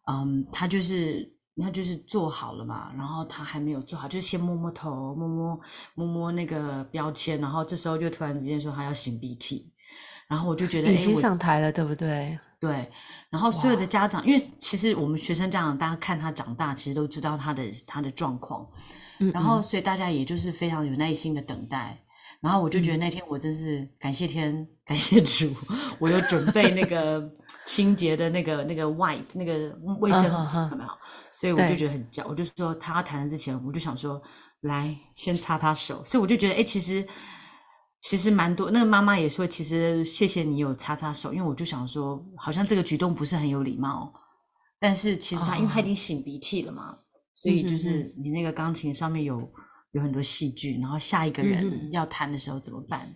[0.06, 5.60] 嗯，他就是他就是做好了嘛，然后他还没有做好，就是先摸摸头，摸摸
[5.94, 9.72] 摸摸那个标签，然后这时候就突然之间说他要擤鼻涕，
[10.34, 12.36] 然后我就觉得，哎，已经上台了，对不对？
[12.58, 12.90] 对，
[13.30, 18.66] 然后所有的家长，因为其实我们学生家长，大家看他长大，其实都知道他的他的状况，
[19.20, 21.96] 嗯，然后嗯所以大家也就是非常有耐心的等待。
[22.40, 25.54] 然后我就觉得嗯那天我真是感谢天，感谢主，
[26.00, 27.22] 我有准备那个
[27.64, 30.90] 清洁的那个那个 wipe 那个卫生纸，嗯哼哼有没有？
[31.30, 34.20] 所以我就对觉得很骄，我就说他要弹之前，我就想说
[34.62, 37.06] 来先擦擦手，所以我就觉得哎，其实
[38.04, 38.70] 其实蛮多。
[38.70, 44.12] 那个妈妈也说，其实谢谢你有擦擦手，因为我就想说，好像这个举动不是很有礼貌，
[44.78, 46.98] 但是其实他、因为他已经擤鼻涕了嘛，
[47.32, 49.50] 所以就是你那个钢琴上面有
[49.92, 53.08] 有很多细菌，然后下一个嗯人要弹的时候怎么办？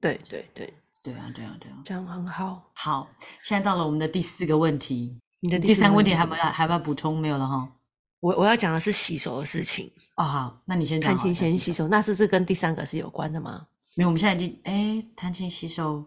[0.00, 0.72] 对对对，
[1.02, 1.76] 对啊，对啊，对啊。
[1.84, 2.70] 这样很好。
[2.74, 3.10] 好，
[3.42, 7.18] 现在到了我们的第四个问题，你的第三个问题还是什么没有还要不要补充？
[7.18, 7.70] 没有了哈。
[8.20, 13.66] 我我要讲的是洗手的事情，哦，好，那你先讲看琴前洗手，那是不是跟第三个是有关的吗？
[14.00, 16.02] 没有，我们现在已经哎，弹琴洗手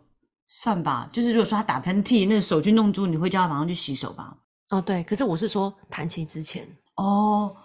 [0.47, 1.07] 算吧。
[1.13, 4.35] 就是如果说他打喷嚏，那个手去弄住，你会叫他马上去洗手吧？
[4.71, 5.03] 哦，对。
[5.03, 7.55] 可是我是说弹琴之前哦，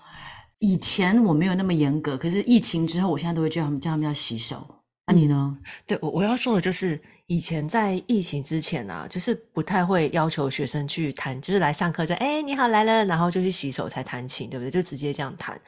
[0.58, 4.66] 以前我没有那么严格，可是疫情之后，我现在都会叫他们叫他们要洗手。
[5.06, 5.56] 那你呢？
[5.86, 14.70] 对我我要说的就是，以前在疫情之前啊，就是不太会要求学生去弹，就是来上课就哎你好来了，然后就去洗手才弹琴，对不对？
[14.70, 15.60] 就直接这样弹。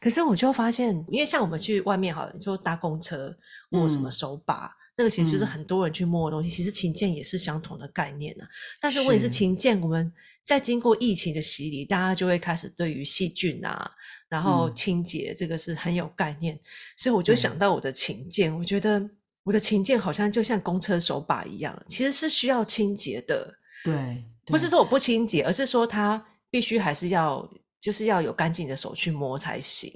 [0.00, 3.32] 可是我就发现，因为像我们去外面好了，你说搭公车
[3.70, 6.50] 握什么手把，那个其实就是很多人去摸的东西。
[6.50, 8.48] 其实琴键也是相同的概念啊。
[8.80, 10.12] 但是问题是，琴键我们
[10.44, 13.88] 在经过疫情的洗礼，大家就会开始对于细菌啊，
[14.28, 16.58] 然后清洁这个是很有概念。
[16.96, 19.08] 所以我就想到我的琴键，我觉得
[19.48, 23.52] 我的琴键好像就像公车手把一样，其实是需要清洁的。
[23.82, 27.48] 对，不是说我不清洁，而是说它必须还是要。
[27.80, 29.94] 就是要有干净的手去摸才行，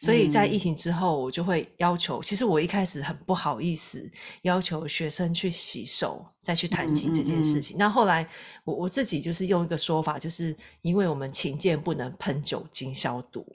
[0.00, 2.20] 所以在疫情之后，我就会要求。
[2.20, 4.04] 其实我一开始很不好意思
[4.42, 7.76] 要求学生去洗手再去弹琴这件事情。
[7.78, 8.28] 那后来
[8.64, 13.46] 我我自己就是用一个说法，就是因为我们琴键不能喷酒精消毒，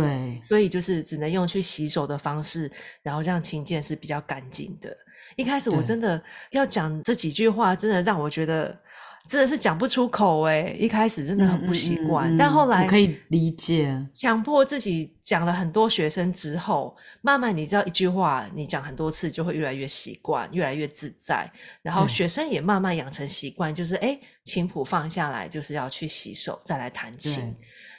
[0.00, 2.70] 对，所以就是只能用去洗手的方式，
[3.02, 4.96] 然后让琴键是比较干净的。
[5.36, 8.78] 一开始我真的要讲这几句话，真的让我觉得。
[9.26, 14.06] 真的是讲不出口哎，一开始真的很不习惯，但后来可以理解。
[14.12, 21.50] 强迫自己讲了很多学生之后，慢慢你知道一句话，你讲很多次就会越来越习惯，越来越自在。
[21.80, 27.50] 然后学生也慢慢养成习惯，就是哎，琴谱放下来就是要去洗手，再来弹琴。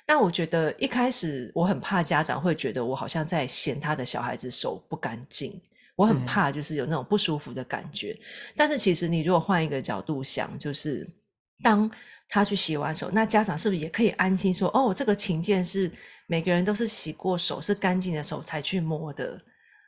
[0.05, 5.59] 但我觉得一开始我很怕家长会觉得我好像在嫌他的小孩子手不干净，
[5.95, 8.17] 我很怕就是有那种不舒服的感觉。
[8.55, 11.07] 但是其实你如果换一个角度想，就是。
[11.63, 11.89] 当
[12.27, 15.89] 他去洗完手，那家长是不是也可以安心说：“哦，这个琴键是
[16.27, 19.41] 每个人都是洗过手、是干净的手才去摸的？”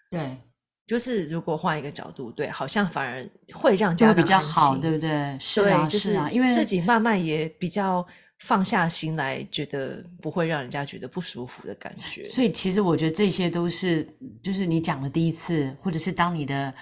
[0.09, 0.37] 对，
[0.85, 5.37] 就是如果换一个角度，对，好像反而会让家长比较好，对不对？
[5.41, 8.07] 是啊，是啊，因为自己慢慢也比较
[8.39, 12.27] 放下心来，觉得不会让人家觉得不舒服的感觉。
[12.29, 14.07] 所以，其实我觉得这些都是，
[14.43, 16.73] 就是你讲的第一次，或者是当你的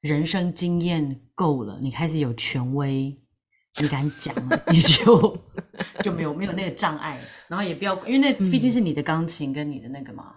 [0.00, 3.16] 人生经验够了，你开始有权威。
[3.78, 4.34] 你敢讲，
[4.72, 5.38] 你就
[6.02, 10.34] 就没有没有那个障碍，然后也不要，因为那毕竟是你的钢琴跟你的那个嘛，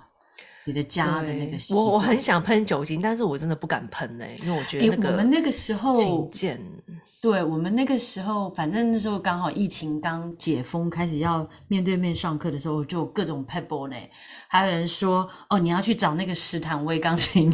[0.65, 1.57] 你的家的那个。
[1.73, 6.59] 我我很想喷酒精，但是我真的不敢喷呢，因为我觉得那个我们那个时候琴键。
[7.21, 13.95] 对我们那个时候，反正那时候刚好疫情刚解封，开始要面对面上课的时候，就各种 pebble 呢。
[14.47, 17.51] 还有人说，哦，你要去找那个史坦威钢琴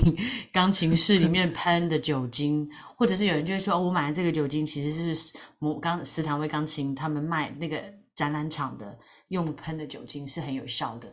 [0.54, 7.82] 钢琴室里面喷的酒精，或者是有人就会说，哦，我买的这个酒精其实是摩钢史坦威钢琴他们卖那个
[8.13, 8.96] 展览场的
[9.30, 11.12] 用喷的酒精是很有效的。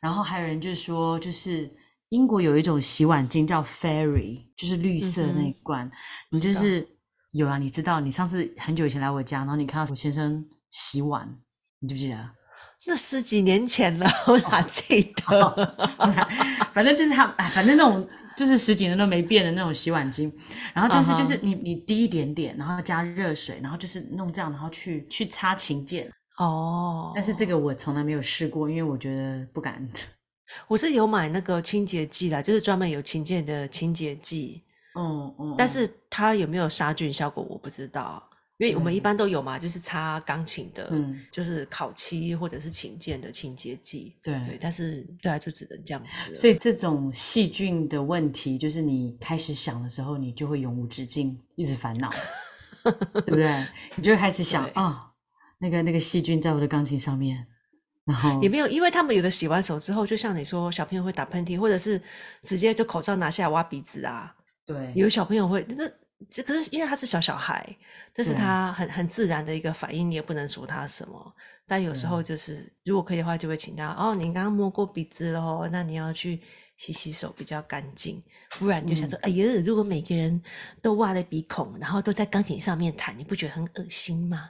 [0.00, 1.70] 然后还有人就说，就是
[2.10, 5.90] 英国有一种洗碗巾叫 Fairy，就是绿色那一罐，
[6.30, 6.86] 你就是。
[7.32, 11.28] 有啊，你知道，你上次很久以前来我家，然后你看到我先生洗碗，
[11.78, 12.30] 你记不记得？
[12.86, 15.76] 那十几年前了，我哪记得？
[16.72, 20.32] 反正就是他，反正那种就是十几年都没变的那种洗碗巾。
[20.72, 26.10] 然后，但是就是你你滴一点点，然后加热水，然后就是弄这样，然后去去擦琴键。
[26.38, 27.12] 哦。
[27.14, 29.86] 但是这个我从来没有试过，因为我觉得不敢。
[30.66, 34.62] 我是有买那个清洁剂的，就是专门有琴键的清洁剂。
[34.98, 38.20] 嗯嗯，但是它有没有杀菌效果我不知道，
[38.56, 46.34] 因为我们一般都有嘛，就是擦钢琴的，嗯，就是烤漆或者是琴键的清洁剂，对对，但是对啊，就只能这样子。
[46.34, 52.10] 所以这种细菌的问题，就是你开始想的时候，你就会永无止境，一直烦恼，
[52.82, 53.66] 对不对？
[53.94, 55.07] 你就会开始想啊，
[55.58, 57.46] 那个那个细菌在我的钢琴上面，
[58.04, 62.00] 然后也没有，因为他们有的洗完手之后，就像你说，小朋友会打喷嚏，或者是
[62.42, 64.34] 直接就口罩拿下来挖鼻子啊。
[64.64, 65.88] 对，有小朋友会，那
[66.30, 67.66] 这可是因为他是小小孩，
[68.14, 71.34] 这是他很很自然的一个反应，你也不能说他什么。
[71.66, 76.40] 但有时候就是，如果可以的话，就会请他哦，你刚刚摸过鼻子喽，那你要去
[76.76, 78.22] 洗洗手比较干净。
[78.58, 80.42] 不然就想说，哎呀，如果每个人
[80.80, 84.48] 都挖了鼻孔，然后都在钢琴上面弹，你不觉得很恶心吗？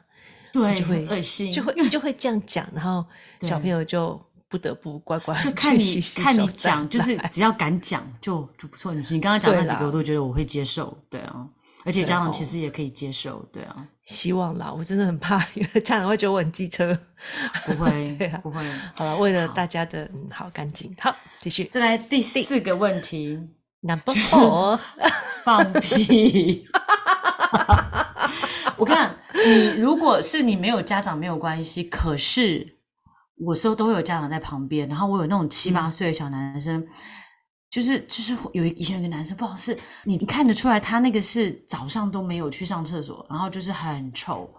[0.52, 3.04] 对，就会恶心，就会 就会这样讲，然后
[3.42, 4.20] 小朋友就。
[4.50, 8.94] 不得不乖乖就看你看你讲，就是只要敢讲就就不错。
[8.94, 11.46] 你你刚刚讲那几个，我都觉得我会接受，对啊。
[11.84, 13.76] 而且家长其实也可以接受，对啊。
[14.06, 16.98] 希望啦，我真的很怕，因为家长会觉得我很机车。
[17.66, 18.08] 不会，
[18.42, 18.64] 不会。
[18.96, 21.66] 好了，为了大家的嗯好干净，好继续。
[21.66, 23.38] 再来第四个问题
[23.82, 24.80] ，Number Four，
[25.44, 26.66] 放屁。
[28.78, 29.14] 我看
[29.46, 32.74] 你如果是你没有家长没有关系，可是。
[33.46, 36.84] 我时候都会有家长在旁边，然后我有那种七八岁的小男生，
[37.70, 44.50] 就是就是有一以前有个男生，不好是你你看得出来，他那个是早上都没有去上厕所，然后就是很臭，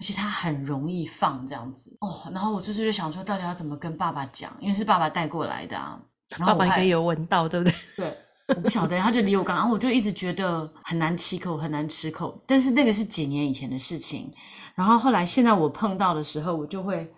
[0.00, 2.28] 而且他很容易放这样子哦。
[2.32, 4.52] 然后我就是就想说，到底要怎么跟爸爸讲？
[4.58, 5.96] 因为是爸爸带过来的啊。
[6.40, 7.74] 爸爸应该有闻到，对不对？
[7.98, 12.42] 对，我不晓得，他就离我刚，然后我就一直觉得很难吃口，很难吃口。
[12.46, 14.30] 但是那个是几年以前的事情，
[14.74, 17.08] 然后后来现在我碰到的时候，我就会，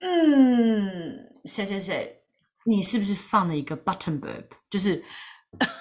[0.00, 1.16] 嗯，
[1.46, 2.14] 谁谁谁，
[2.64, 5.02] 你是不是放了一个 button burp，就是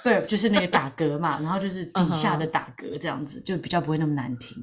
[0.03, 4.57] burp 就是那个打嗝嘛，然后就是底下的打嗝这样子，就比较不会那么难听。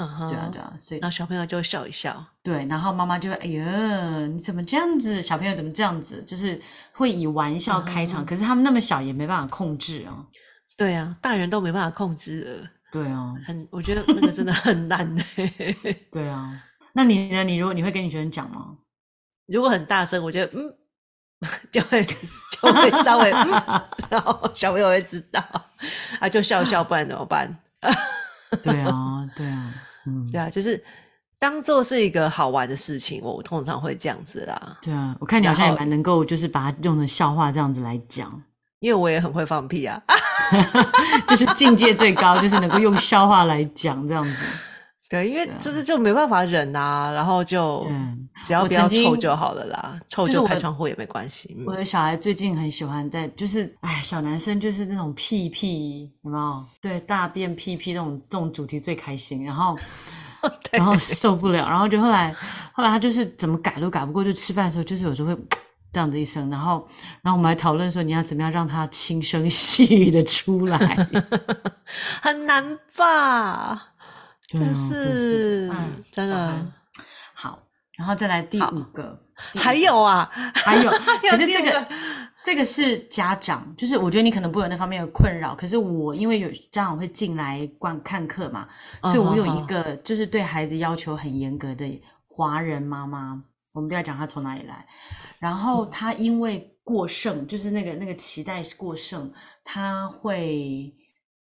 [0.00, 5.20] 嗯哼，对啊，对啊，所以然后小朋友就会笑一笑，对，然后妈妈就会，哎呦，你怎么这样子？
[5.20, 6.22] 小朋友怎么这样子？
[6.24, 6.60] 就是
[6.92, 10.24] 会以玩笑开场，可是他们那么小也没办法控制啊。
[10.76, 15.22] 对啊，大人都没办法控制了，对啊，很，我觉得那个真的很难呢。
[16.12, 16.62] 对啊。
[16.92, 17.42] 那你呢？
[17.42, 18.76] 你如果你会跟你学生讲吗？
[19.46, 20.72] 如果很大声，我觉得嗯，
[21.72, 25.42] 就会就会稍微嗯，然后小朋友会知道，
[26.20, 27.52] 啊，就笑笑， 不然怎么办？
[28.62, 29.74] 对啊，对啊，
[30.08, 30.82] 嗯，对啊，就是
[31.38, 34.78] 当做是一个好玩的事情，我通常会这样子啦。
[34.82, 35.14] 对啊。
[35.20, 38.42] 我看你好像也蛮能够，就是把它用成笑话这样子来讲，
[38.80, 40.00] 因为我也很会放屁啊，
[41.28, 44.44] 就是境界最高，就是能够用笑话来讲这样子。
[45.10, 51.56] 对，因为就是就没办法忍啊，然后就嗯只要不要臭就好了啦，臭就开窗户也没关系。
[51.58, 56.64] 嗯我的小孩最近很喜欢在，就是哎，小男生就是那种屁屁，有没有？
[56.80, 59.74] 对，大便屁屁这种这种主题最开心，然后
[60.72, 62.34] 然后受不了，然后就后来
[62.72, 65.38] 后来他就是怎么改都改不过，就吃饭的时候就是有时候会
[65.90, 66.86] 这样的一声，然后
[67.22, 71.08] 然后我们还讨论说你要怎么样让他轻声细语的出来，
[72.20, 73.94] 很难吧？
[74.48, 76.66] 就真是嗯真的
[77.34, 77.62] 好，
[77.98, 79.22] 然后再来第五个，
[79.54, 80.90] 还有啊，还有，
[81.30, 81.86] 可是这个
[82.42, 88.66] 这个是家长，就是我觉得你可能不会有那方面的困扰，可是我因为有家长会进来观看课嘛，
[89.02, 93.42] 所以我有一个就是对孩子要求很严格的华人妈妈，
[93.74, 94.86] 我们不要讲她从哪里来，
[95.38, 99.30] 然后她因为过剩，就是那个那个期待过剩，
[99.62, 100.94] 她会。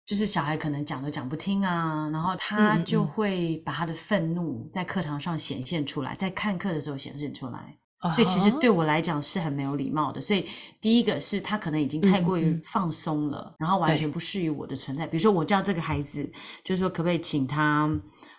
[0.05, 7.79] 就是小孩可能讲都讲不听啊，然后他就嗯会把他的愤怒在课堂上显现出来，在看课的时候显现出来。
[8.01, 10.21] 啊所以其实对我来讲是很没有礼貌的。
[10.21, 10.45] 所以
[10.81, 15.07] 第一个是他可能已经太过于放松了，然后完全不适于我的存在。
[15.07, 16.29] 比如说我叫这个孩子，
[16.65, 17.89] 就是说可不可以请他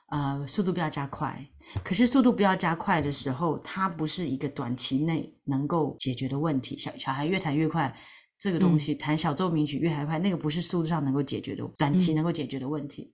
[0.09, 1.47] 呃速度不要加快？
[1.81, 6.77] 可是速度不要加快的时候，它不是一个短期内能够解决的问题。
[6.77, 7.95] 小小孩越弹越快。
[8.43, 13.13] 这个东西弹小奏鸣曲越弹越快，那个不是速度上能够解决的，短期嗯能够解决的问题。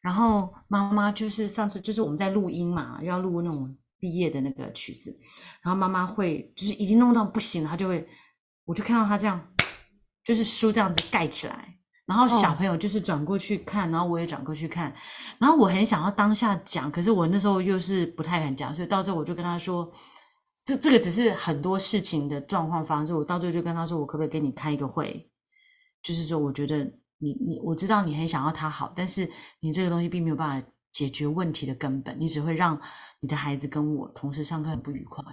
[0.00, 5.12] 然后妈妈就是上次就是我们在录音嘛，要录那种毕业的那个曲子，
[5.60, 8.06] 然后妈妈会就是已经弄到不行了，她就会，
[8.64, 9.44] 我就看到她这样，
[10.24, 11.74] 就是书这样子盖起来，
[12.06, 14.94] 然后小哦朋友就是转过去看，然后我也转过去看，
[15.40, 19.92] 然后我很想要当下讲，可是我那时候又是不太敢讲，所以到最后我就跟他说。
[20.64, 25.28] 这这个只是很多事情的状况发生，所以我到最后就跟他说，我可不可以跟你开一个会？
[26.02, 26.84] 就是说，我觉得
[27.18, 29.28] 你你我知道你很想要他好，但是
[29.60, 32.80] 你这个东西并没有办法解决问题的根本，你只会让
[33.20, 35.24] 你的孩子跟我同时上课很不愉快。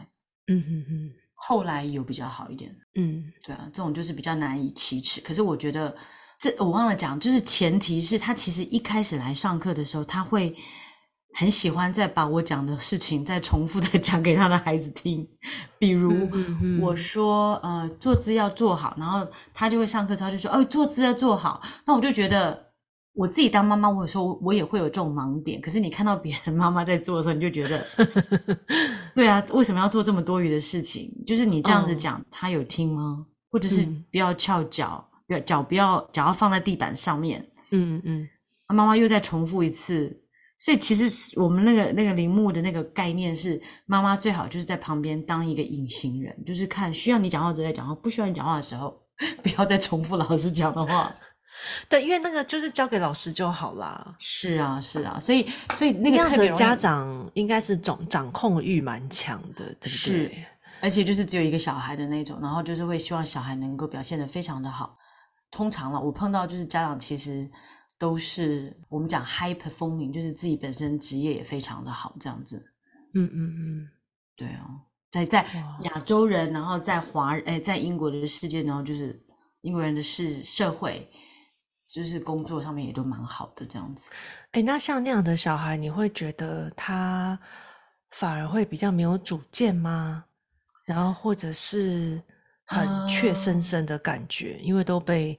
[0.48, 5.22] 嗯哼哼，后来有比较好一点，嗯对啊，这种就是比较难以启齿。
[5.22, 5.96] 可是我觉得
[6.40, 10.56] 这我忘了讲，就是前提是他其实一开始来上课的时候，他会
[11.38, 15.28] 很喜欢再把我讲的事情再重复的 讲给他的孩子听。
[15.78, 16.12] 比如
[16.82, 21.62] 我说，呃，坐姿要做好，然后他就会上课之后就说，哦，坐姿要做好。
[21.86, 22.66] 那我就觉得。
[23.20, 25.60] 我自己当妈妈，我有时候我也会有这种盲点。
[25.60, 27.84] 可是你看到别人 妈妈在做的时候，你就觉得，
[29.16, 31.12] 对啊，为什么要做这么多余的事情？
[31.26, 33.26] 就是你这样子嗯讲，他有听吗？
[33.50, 37.44] 或者是嗯不要翘脚，不要脚不要脚要放在地板上面。
[37.72, 38.30] 嗯嗯
[38.68, 40.16] 啊妈妈又再重复一次，
[40.58, 49.00] 所以其实我们那个那个铃木的那个概念是，妈妈最好就是在旁边当一个隐形人，就是看需要你讲话的时候在讲话，不需要你讲话的时候，
[49.44, 51.14] 不要再重复老师讲的话。
[51.90, 54.16] 对，因为那个就是交给老师就好啦。
[54.20, 60.46] 是啊，是啊，所以所以那个特别家长应该是掌掌控欲蛮强的，对不是对？
[60.82, 64.96] 而且就是只有一个小孩的那种，然后就是会希望小孩能够表现得非常的好。
[65.50, 67.50] 通常了，我碰到就是家长其实
[67.98, 72.64] 都是我们讲 high performing，就是自己本身职业也非常的好，这样子。
[73.14, 73.90] 嗯嗯嗯，
[74.36, 79.20] 对哦，在在哇亚洲人，然后在华哎，在英国的世界，然后就是
[79.62, 81.10] 英国人的是社会，
[81.88, 84.10] 就是工作上面也都蛮好的这样子。
[84.52, 87.40] 哎，那像那样的小孩，你会觉得他
[88.12, 90.26] 反而会比较没有主见吗？
[90.86, 92.22] 然后或者是
[92.66, 95.38] 很怯生生的感觉，因为都被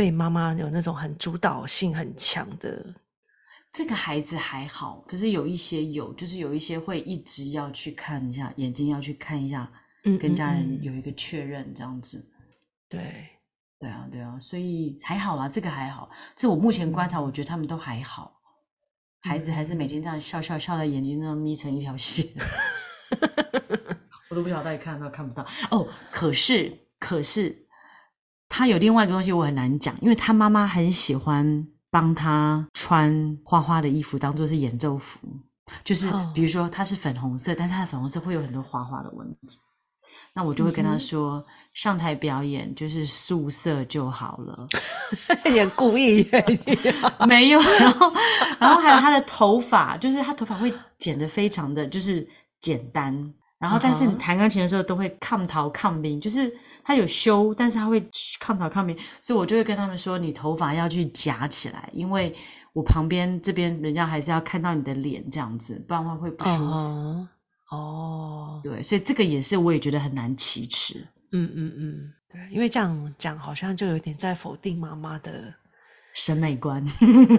[0.00, 2.94] 被妈妈有那种很主导性很强的。
[3.70, 9.70] 这个孩子还好，可是有一些有，就是有一些会一直要去看一下，眼睛要去看一下，
[10.04, 12.26] 嗯跟家人有一个确认，这样子。
[12.88, 13.28] 对，
[13.78, 16.08] 对啊，对啊，所以还好啦，这个还好。
[16.34, 18.40] 这我目前观嗯察，我觉得他们都还好。
[19.20, 22.26] 孩子还是每天这样笑笑笑的，眼睛那样眯成一条线，
[24.30, 25.46] 我都不晓得到底看得到看不到。
[25.70, 27.54] 哦，可是可是
[28.50, 35.18] 他有另外一个东西我很难讲，因为他妈妈很喜欢帮他穿花花的衣服，当做是演奏服。
[35.84, 39.36] 就是哦比如说它是粉红色，但是它的粉红色会有很多花花的纹理。
[40.34, 44.66] 那我就会跟他说，上台表演就是素色就好了。
[45.52, 46.44] 也故意耶
[47.26, 48.12] 没有，然后，
[48.58, 52.26] 然后还有他的头发，就是他头发会剪得非常的就是
[52.60, 56.50] 简单，然后但是你弹钢琴的时候都会抗逃抗冰，就是
[56.82, 58.04] 他有修，但是他会
[58.40, 62.34] 抗逃抗冰，所以我就会跟他们说，你头发要去夹起来，因为
[62.72, 66.64] 我旁边这边人家还是要看到你的脸这样子，不然的话会不舒服。
[66.64, 67.28] 哦
[67.70, 71.06] 哦，对，所以这个也是我也觉得很难启齿。
[71.30, 75.54] 嗯嗯嗯，对，因为这样讲好像就有点在否定妈妈的，
[76.12, 76.84] 审美观，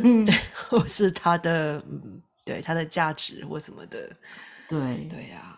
[0.69, 4.15] 或是她的嗯，对她的价值或什么的。
[4.69, 5.57] 对对呀、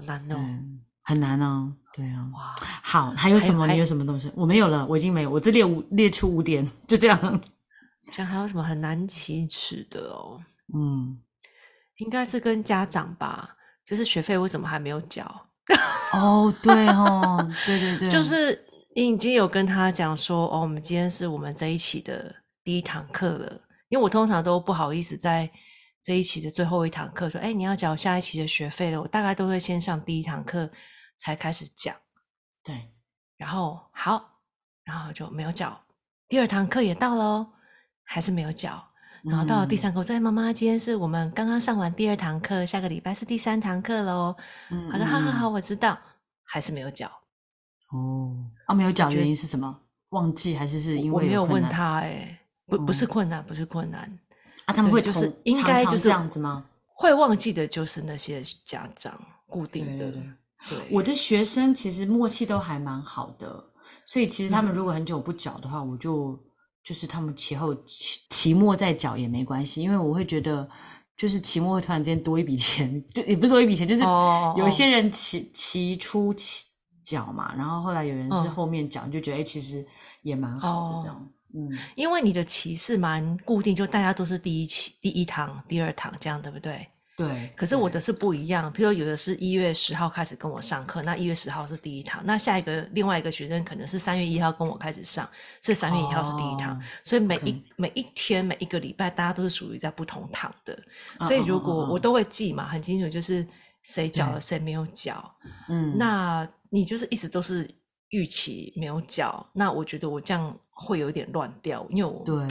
[0.00, 0.36] 好难哦。
[0.36, 2.28] 嗯，很难哦，对啊。
[2.32, 3.66] 哇，好，还有什么？
[3.66, 4.30] 你有什么东西？
[4.34, 7.40] 我没有了，我已经没有，我这列五列出五点，就这样。
[8.12, 10.40] 像还有什么很难启齿的哦？
[10.74, 11.18] 嗯，
[11.98, 15.46] 应该是跟家长吧，就是学费为什么还没有缴？
[16.12, 18.58] 哦，对哦，对对对，就是
[18.96, 22.34] 你已经有跟他讲说，哦，我们今天是我们这一期的
[22.64, 25.48] 第一堂课了，因为我通常都不好意思在
[26.02, 30.70] 这一期的最后一堂课说，哎，你要缴下一期的学费了，我大概都会先上第一堂课
[31.18, 31.94] 才开始讲，
[32.62, 32.90] 对，
[33.36, 34.40] 然后好，
[34.84, 35.78] 然后就没有缴，
[36.28, 37.52] 第二堂课也到了哦，
[38.04, 38.82] 还是没有缴。
[39.22, 44.34] 然后到了第嗯三课，我说：“哎，妈妈，今天是我们刚刚上完第二堂课，下个礼拜是第三堂课喽。”
[44.72, 45.98] 嗯，他说：“嗯嗯好好好，我知道。”
[46.42, 47.06] 还是没有缴。
[47.92, 48.34] 哦，
[48.66, 49.78] 啊，没有缴原因是什么？
[50.08, 54.10] 忘记还是是因为我没有问他哎、不不是哦困难，不是困难，
[54.70, 54.72] 啊？
[54.72, 56.64] 他们会就是应该就是这样子吗？
[56.94, 60.12] 会忘记的就是那些家长固定的。
[60.68, 63.64] 对我的学生其实默契都还蛮好的，
[64.04, 66.38] 所以其实他嗯们如果很久不缴的话，我就
[66.84, 70.68] 就是他们期后期期末再缴也没关系，因为我会觉得
[71.16, 74.02] 就是期末会突然间多一笔钱，就也不是多一笔钱，就是
[74.58, 76.66] 有一些人期期初期
[77.02, 79.82] 缴嘛，然后后来有人是嗯后面缴，你就觉得哎、其实
[80.20, 86.86] 也蛮好的这样，嗯，因为你的期是蛮固定，就大家都是第一期、第一堂、第二堂这样，对不对？
[87.16, 87.52] 对。
[87.54, 95.28] 可是我的是不一样，譬如说有的是一月十号开始跟我上课，那一月十号是第一堂，那下一个另外一个学生可能是三月一号跟我开始上，
[95.60, 100.72] 所以三月一号是第一堂，哦所以每一每一天每一个礼拜大家都是属于在不同堂的，
[101.18, 103.46] 嗯所以如果我都会记嘛，很清楚，就是
[103.82, 104.40] 谁缴了对。
[104.40, 105.28] 谁没有缴，
[105.68, 107.68] 嗯，那你就是一直都是
[108.10, 112.46] 预期没有缴，那我觉得我这样会有一点乱掉，因为我对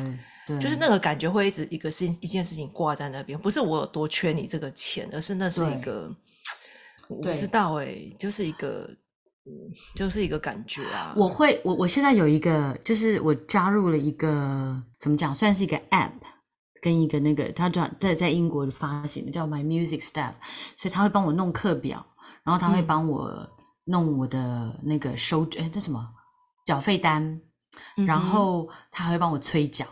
[0.48, 6.16] 对，就是那个感觉会一直一个事一件事情挂在那边，不是我有多缺你这个钱，而是那是一对个
[7.08, 8.88] 我不知道哎、就是一个
[9.46, 9.52] 嗯，
[9.96, 11.14] 就是一个感觉啊。
[11.16, 16.12] 我会，我我现在有一个，就是我加入了一个怎么讲，算是一个 app，
[16.82, 20.34] 跟一个那个，他叫在在英国发行的叫 My Music Staff，
[20.78, 22.06] 所以他会帮我弄课表，
[22.44, 23.50] 然后他会嗯帮我
[23.86, 26.08] 弄我的那个收，哎、这什么
[26.66, 27.42] 缴费单，
[28.06, 29.86] 然后他还会帮我催脚，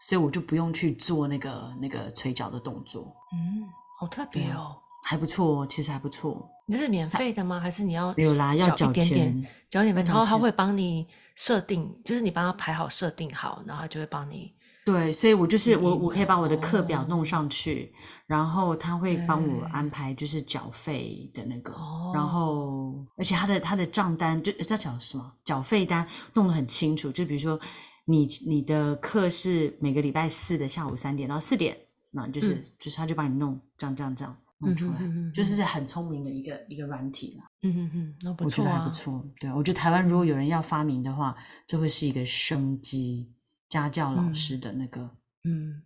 [0.00, 3.02] 所以我就不用去做那个那个催脚的动作，
[3.32, 4.76] 嗯，好特别哦。
[5.08, 6.50] 还不错哦，其实还不错。
[6.66, 7.60] 你这是免费的吗？
[7.60, 11.06] 还是你要没有啦要缴缴一点点钱，缴一点钱然后他会帮你
[11.36, 14.52] 设定，就是你帮他排好设定好，然后他就会帮你。
[14.86, 17.92] 对，所以我就是我，嗯我可以把我的课表哦弄上去，
[18.24, 22.12] 然后他会帮我安排就是缴费的那个，哦。
[22.14, 27.58] 然后而且他的他的账单就在缴什么缴费单弄得很清楚，就比如说
[28.04, 31.76] 你你的课是每个礼拜四的下午三点到四点，
[32.12, 39.28] 那就是、嗯就是他就帮你弄这样这样这样弄出来，嗯哼哼哼就是很聪明的一个一个软体了，嗯嗯嗯，那不我觉错啊，得还不错。
[39.40, 41.34] 对，我觉得台湾如果有人要发明的话，
[41.66, 43.28] 这会是一个生机，
[43.68, 45.00] 家教老嗯师的那个。
[45.44, 45.82] 嗯，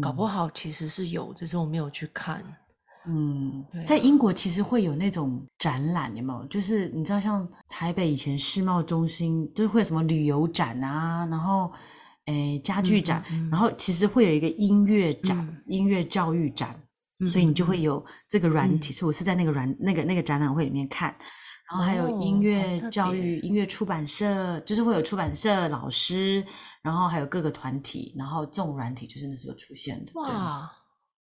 [0.00, 2.44] 搞嗯不好其实是有，只是我没有去看。
[3.06, 6.46] 嗯，在啊英国其实会有那种展览，有没有？
[6.48, 11.72] 就是你知道，像台北以前世贸中心，就是会有什么旅游展啊，然后
[12.26, 16.78] 诶家具展，嗯嗯然后其实会有一个音乐展、嗯音乐教育展，
[17.20, 18.92] 嗯所以你就会嗯有这个软体。
[18.92, 21.16] 嗯所以我是在那个软那个那个展览会里面看，
[21.70, 26.44] 然后还有音乐教育、音乐出版社，就是会有出版社老师，
[26.82, 30.12] 然后还有各个团体，然后这种软体就是那时候出现的。
[30.12, 30.70] 对哇，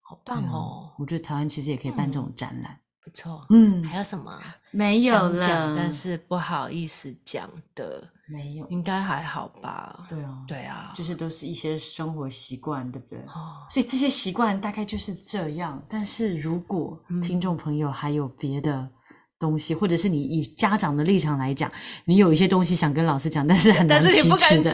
[0.02, 2.80] 好棒哦，我觉得台湾其实也可以办这种展览。
[3.04, 3.46] 不错。
[3.50, 4.42] 嗯，还有什么
[4.72, 8.10] 没有了，但是不好意思讲的？
[8.28, 8.68] 没有。
[8.70, 10.06] 应该还好吧？
[10.08, 13.20] 对啊，对啊，就是都是一些生活习惯，对不对？
[13.28, 15.82] 哦，所以这些习惯大概就是这样。
[15.88, 18.88] 但是如果嗯听众朋友还有别的
[19.40, 21.72] 东西，或者是你以家长的立场来讲，
[22.06, 24.72] 你有一些东西想跟老师讲，但是很难启齿的，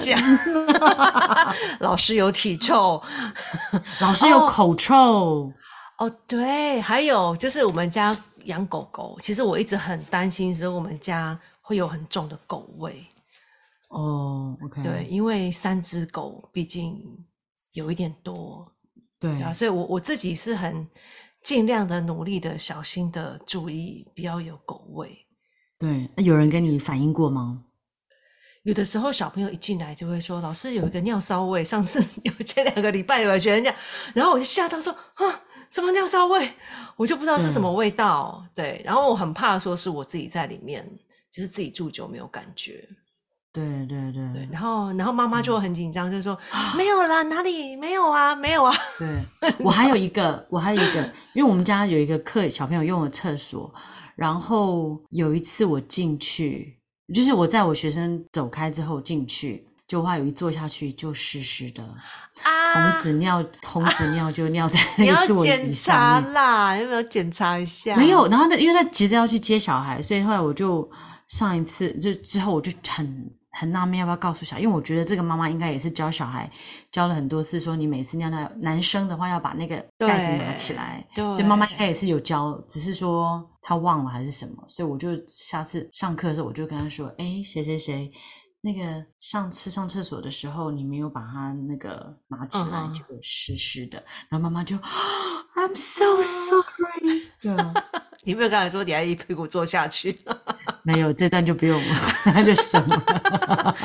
[1.79, 3.01] 老师有体臭。
[4.01, 5.53] 老师有哦口臭。
[5.97, 13.05] 哦，对，还有就是我们家养狗狗，其实我一直很担心，说我们家会有很重的狗味。
[13.89, 17.01] 哦，OK，对，因为三只狗毕竟
[17.73, 18.69] 有一点多，
[19.19, 20.85] 对对啊，所以我我自己是很
[21.45, 25.15] 尽量的努力的小心的注意，不要有狗味。
[25.77, 27.63] 对，那有人跟你反映过吗？
[28.63, 33.79] 有的时候小朋友一进来就会说：“老师有一个尿骚味。”上次 有前两个礼拜有个学生这样，
[34.15, 34.91] 然后我就吓到说
[35.21, 36.51] ：“啊，什么尿骚味？”
[36.97, 38.43] 我就不知道是什么味道。
[38.55, 40.83] 对，然后我很怕说是我自己在里面，
[41.31, 42.89] 就是自己住久没有感觉。
[43.55, 46.37] 对对对对，然后然后妈妈就很紧张，就说
[46.75, 48.35] ：“没有啦，哪里没有啊？
[48.35, 48.75] 没有啊。
[48.99, 51.01] 对， 我还有一个，我还有一个，
[51.33, 53.73] 因为我们家有一个客小朋友用的厕所，
[54.15, 56.77] 然后有一次我进去，
[57.13, 61.81] 就是我在我学生走开之后进去，就话有一坐下去就湿湿的，”
[62.43, 66.33] 啊童子尿，童子 尿就尿在你要那个座检椅查上面。
[66.33, 67.95] 啦，有没有检查一下？
[67.95, 70.89] 没有，然后呢，因为他急着要去接小孩，所以后来我就
[71.27, 76.49] 上一次就之后我就很很纳闷要不要告诉小孩，因为我觉得这个妈妈应该也是教小孩
[76.91, 88.11] 教了很多次，说你每次尿尿，男生的话要把那个盖子拿起来，对所以妈妈应该也是有教，只是说她忘了还是什么，所以我就下次上课的时候我就跟她说，哎，谁谁谁。
[88.61, 94.75] 那个上次上厕所的时候，你没有把它那个拿起来，嗯哼结果湿湿的，然后妈妈就，
[95.55, 97.27] I'm so sorry。
[97.45, 97.73] 对啊，
[98.25, 100.17] 你没有刚才说，你还一屁股坐下去。
[100.81, 101.95] 没有这段就不用了，
[102.33, 103.75] 那就省了。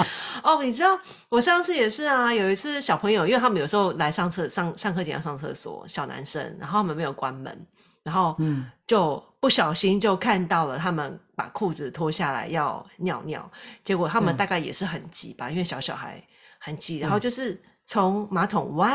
[0.42, 0.98] 哦，你知道
[1.28, 7.66] 我上次也是啊，有一次小朋友，因为他们有时候来上厕上上课前要上厕所，小男生，然后他们没有关门，
[8.02, 13.50] 然后嗯就不小心就看到了他们把裤子脱下来要尿尿，
[13.84, 16.22] 结果他们大概也是很急吧，因为小小孩
[16.58, 18.92] 很急，然后就是从马桶外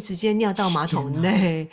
[0.00, 1.68] 直接尿到马桶内。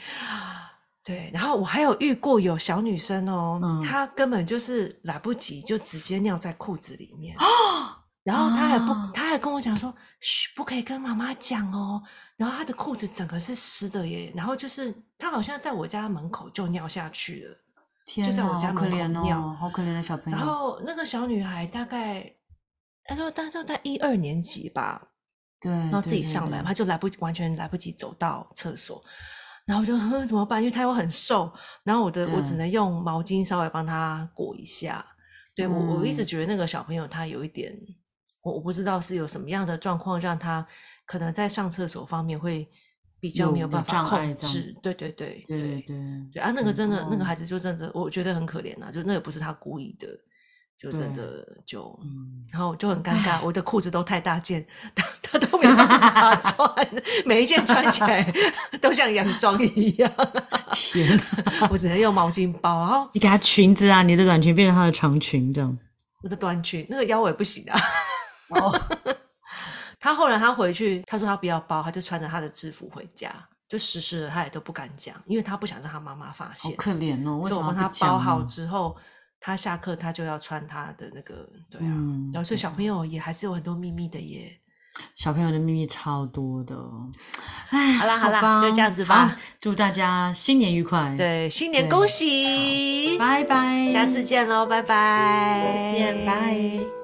[1.04, 7.36] 对，然后我还有遇过有小女生哦，嗯她根本就是来不及，就直接尿在裤子里面。
[8.24, 12.02] 然后她还不，啊她还跟我讲说，嘘，不可以跟妈妈讲哦。
[12.38, 17.58] 然后她的裤子整个是湿的耶，然后就是她好像在我家门口就尿下去了。
[18.06, 20.38] 天就在我家门口怜尿哦，好可怜的小朋友。
[20.38, 22.34] 然后那个小女孩大概，
[23.04, 25.06] 她说大概在一二年级吧，
[25.60, 29.04] 对，然后自己上来，对她就来不及，完全来不及走到厕所。
[29.66, 30.62] 然后我就呵怎么办？
[30.62, 31.52] 因为他又很瘦，
[31.84, 35.06] 然后我的我只能用毛巾稍微帮他裹一下。
[35.56, 37.74] 对我我一直嗯觉得那个小朋友他有一点，
[38.42, 40.66] 我我不知道是有什么样的状况让他
[41.06, 42.68] 可能在上厕所方面会
[43.20, 44.76] 比较没有有办法控制。
[44.82, 45.96] 对对对对对对
[46.34, 50.08] 对啊，那个嗯真的，那个哦孩子就真的，我觉得很可怜啊，就那个不是他故意的，
[50.78, 56.90] 就真的就，嗯，然后就很尴尬，我的裤子都太大件， 他他都没办法穿，
[57.26, 58.22] 每一件穿起来
[58.82, 60.12] 都像洋装一样，
[60.74, 61.16] 天
[61.62, 65.78] 哪，我只能用毛巾包，然后你给他裙子啊，你的短裙变成他的长裙这样。
[66.22, 67.80] 我的短裙那个腰围不行啊。
[68.50, 68.80] 哦，
[70.00, 73.34] 他后来他回去，他说他不要包，他就穿着他的制服回家，
[73.68, 76.76] 就湿湿的，他也都不敢讲，因为他不想让他妈妈发好现。
[76.76, 78.96] 可怜哦，所以我帮他包好之后，
[79.46, 84.58] 他下课他就要穿他的那个，对啊，嗯然后所以小朋友也还是有很多秘密的耶。
[85.16, 87.12] 小朋友的秘密超多的哦。
[87.72, 97.03] 哎，好啦好啦吧就这样子吧祝大家新年愉快。，对，新年恭喜，拜拜，下次见喽，拜拜，下次见拜。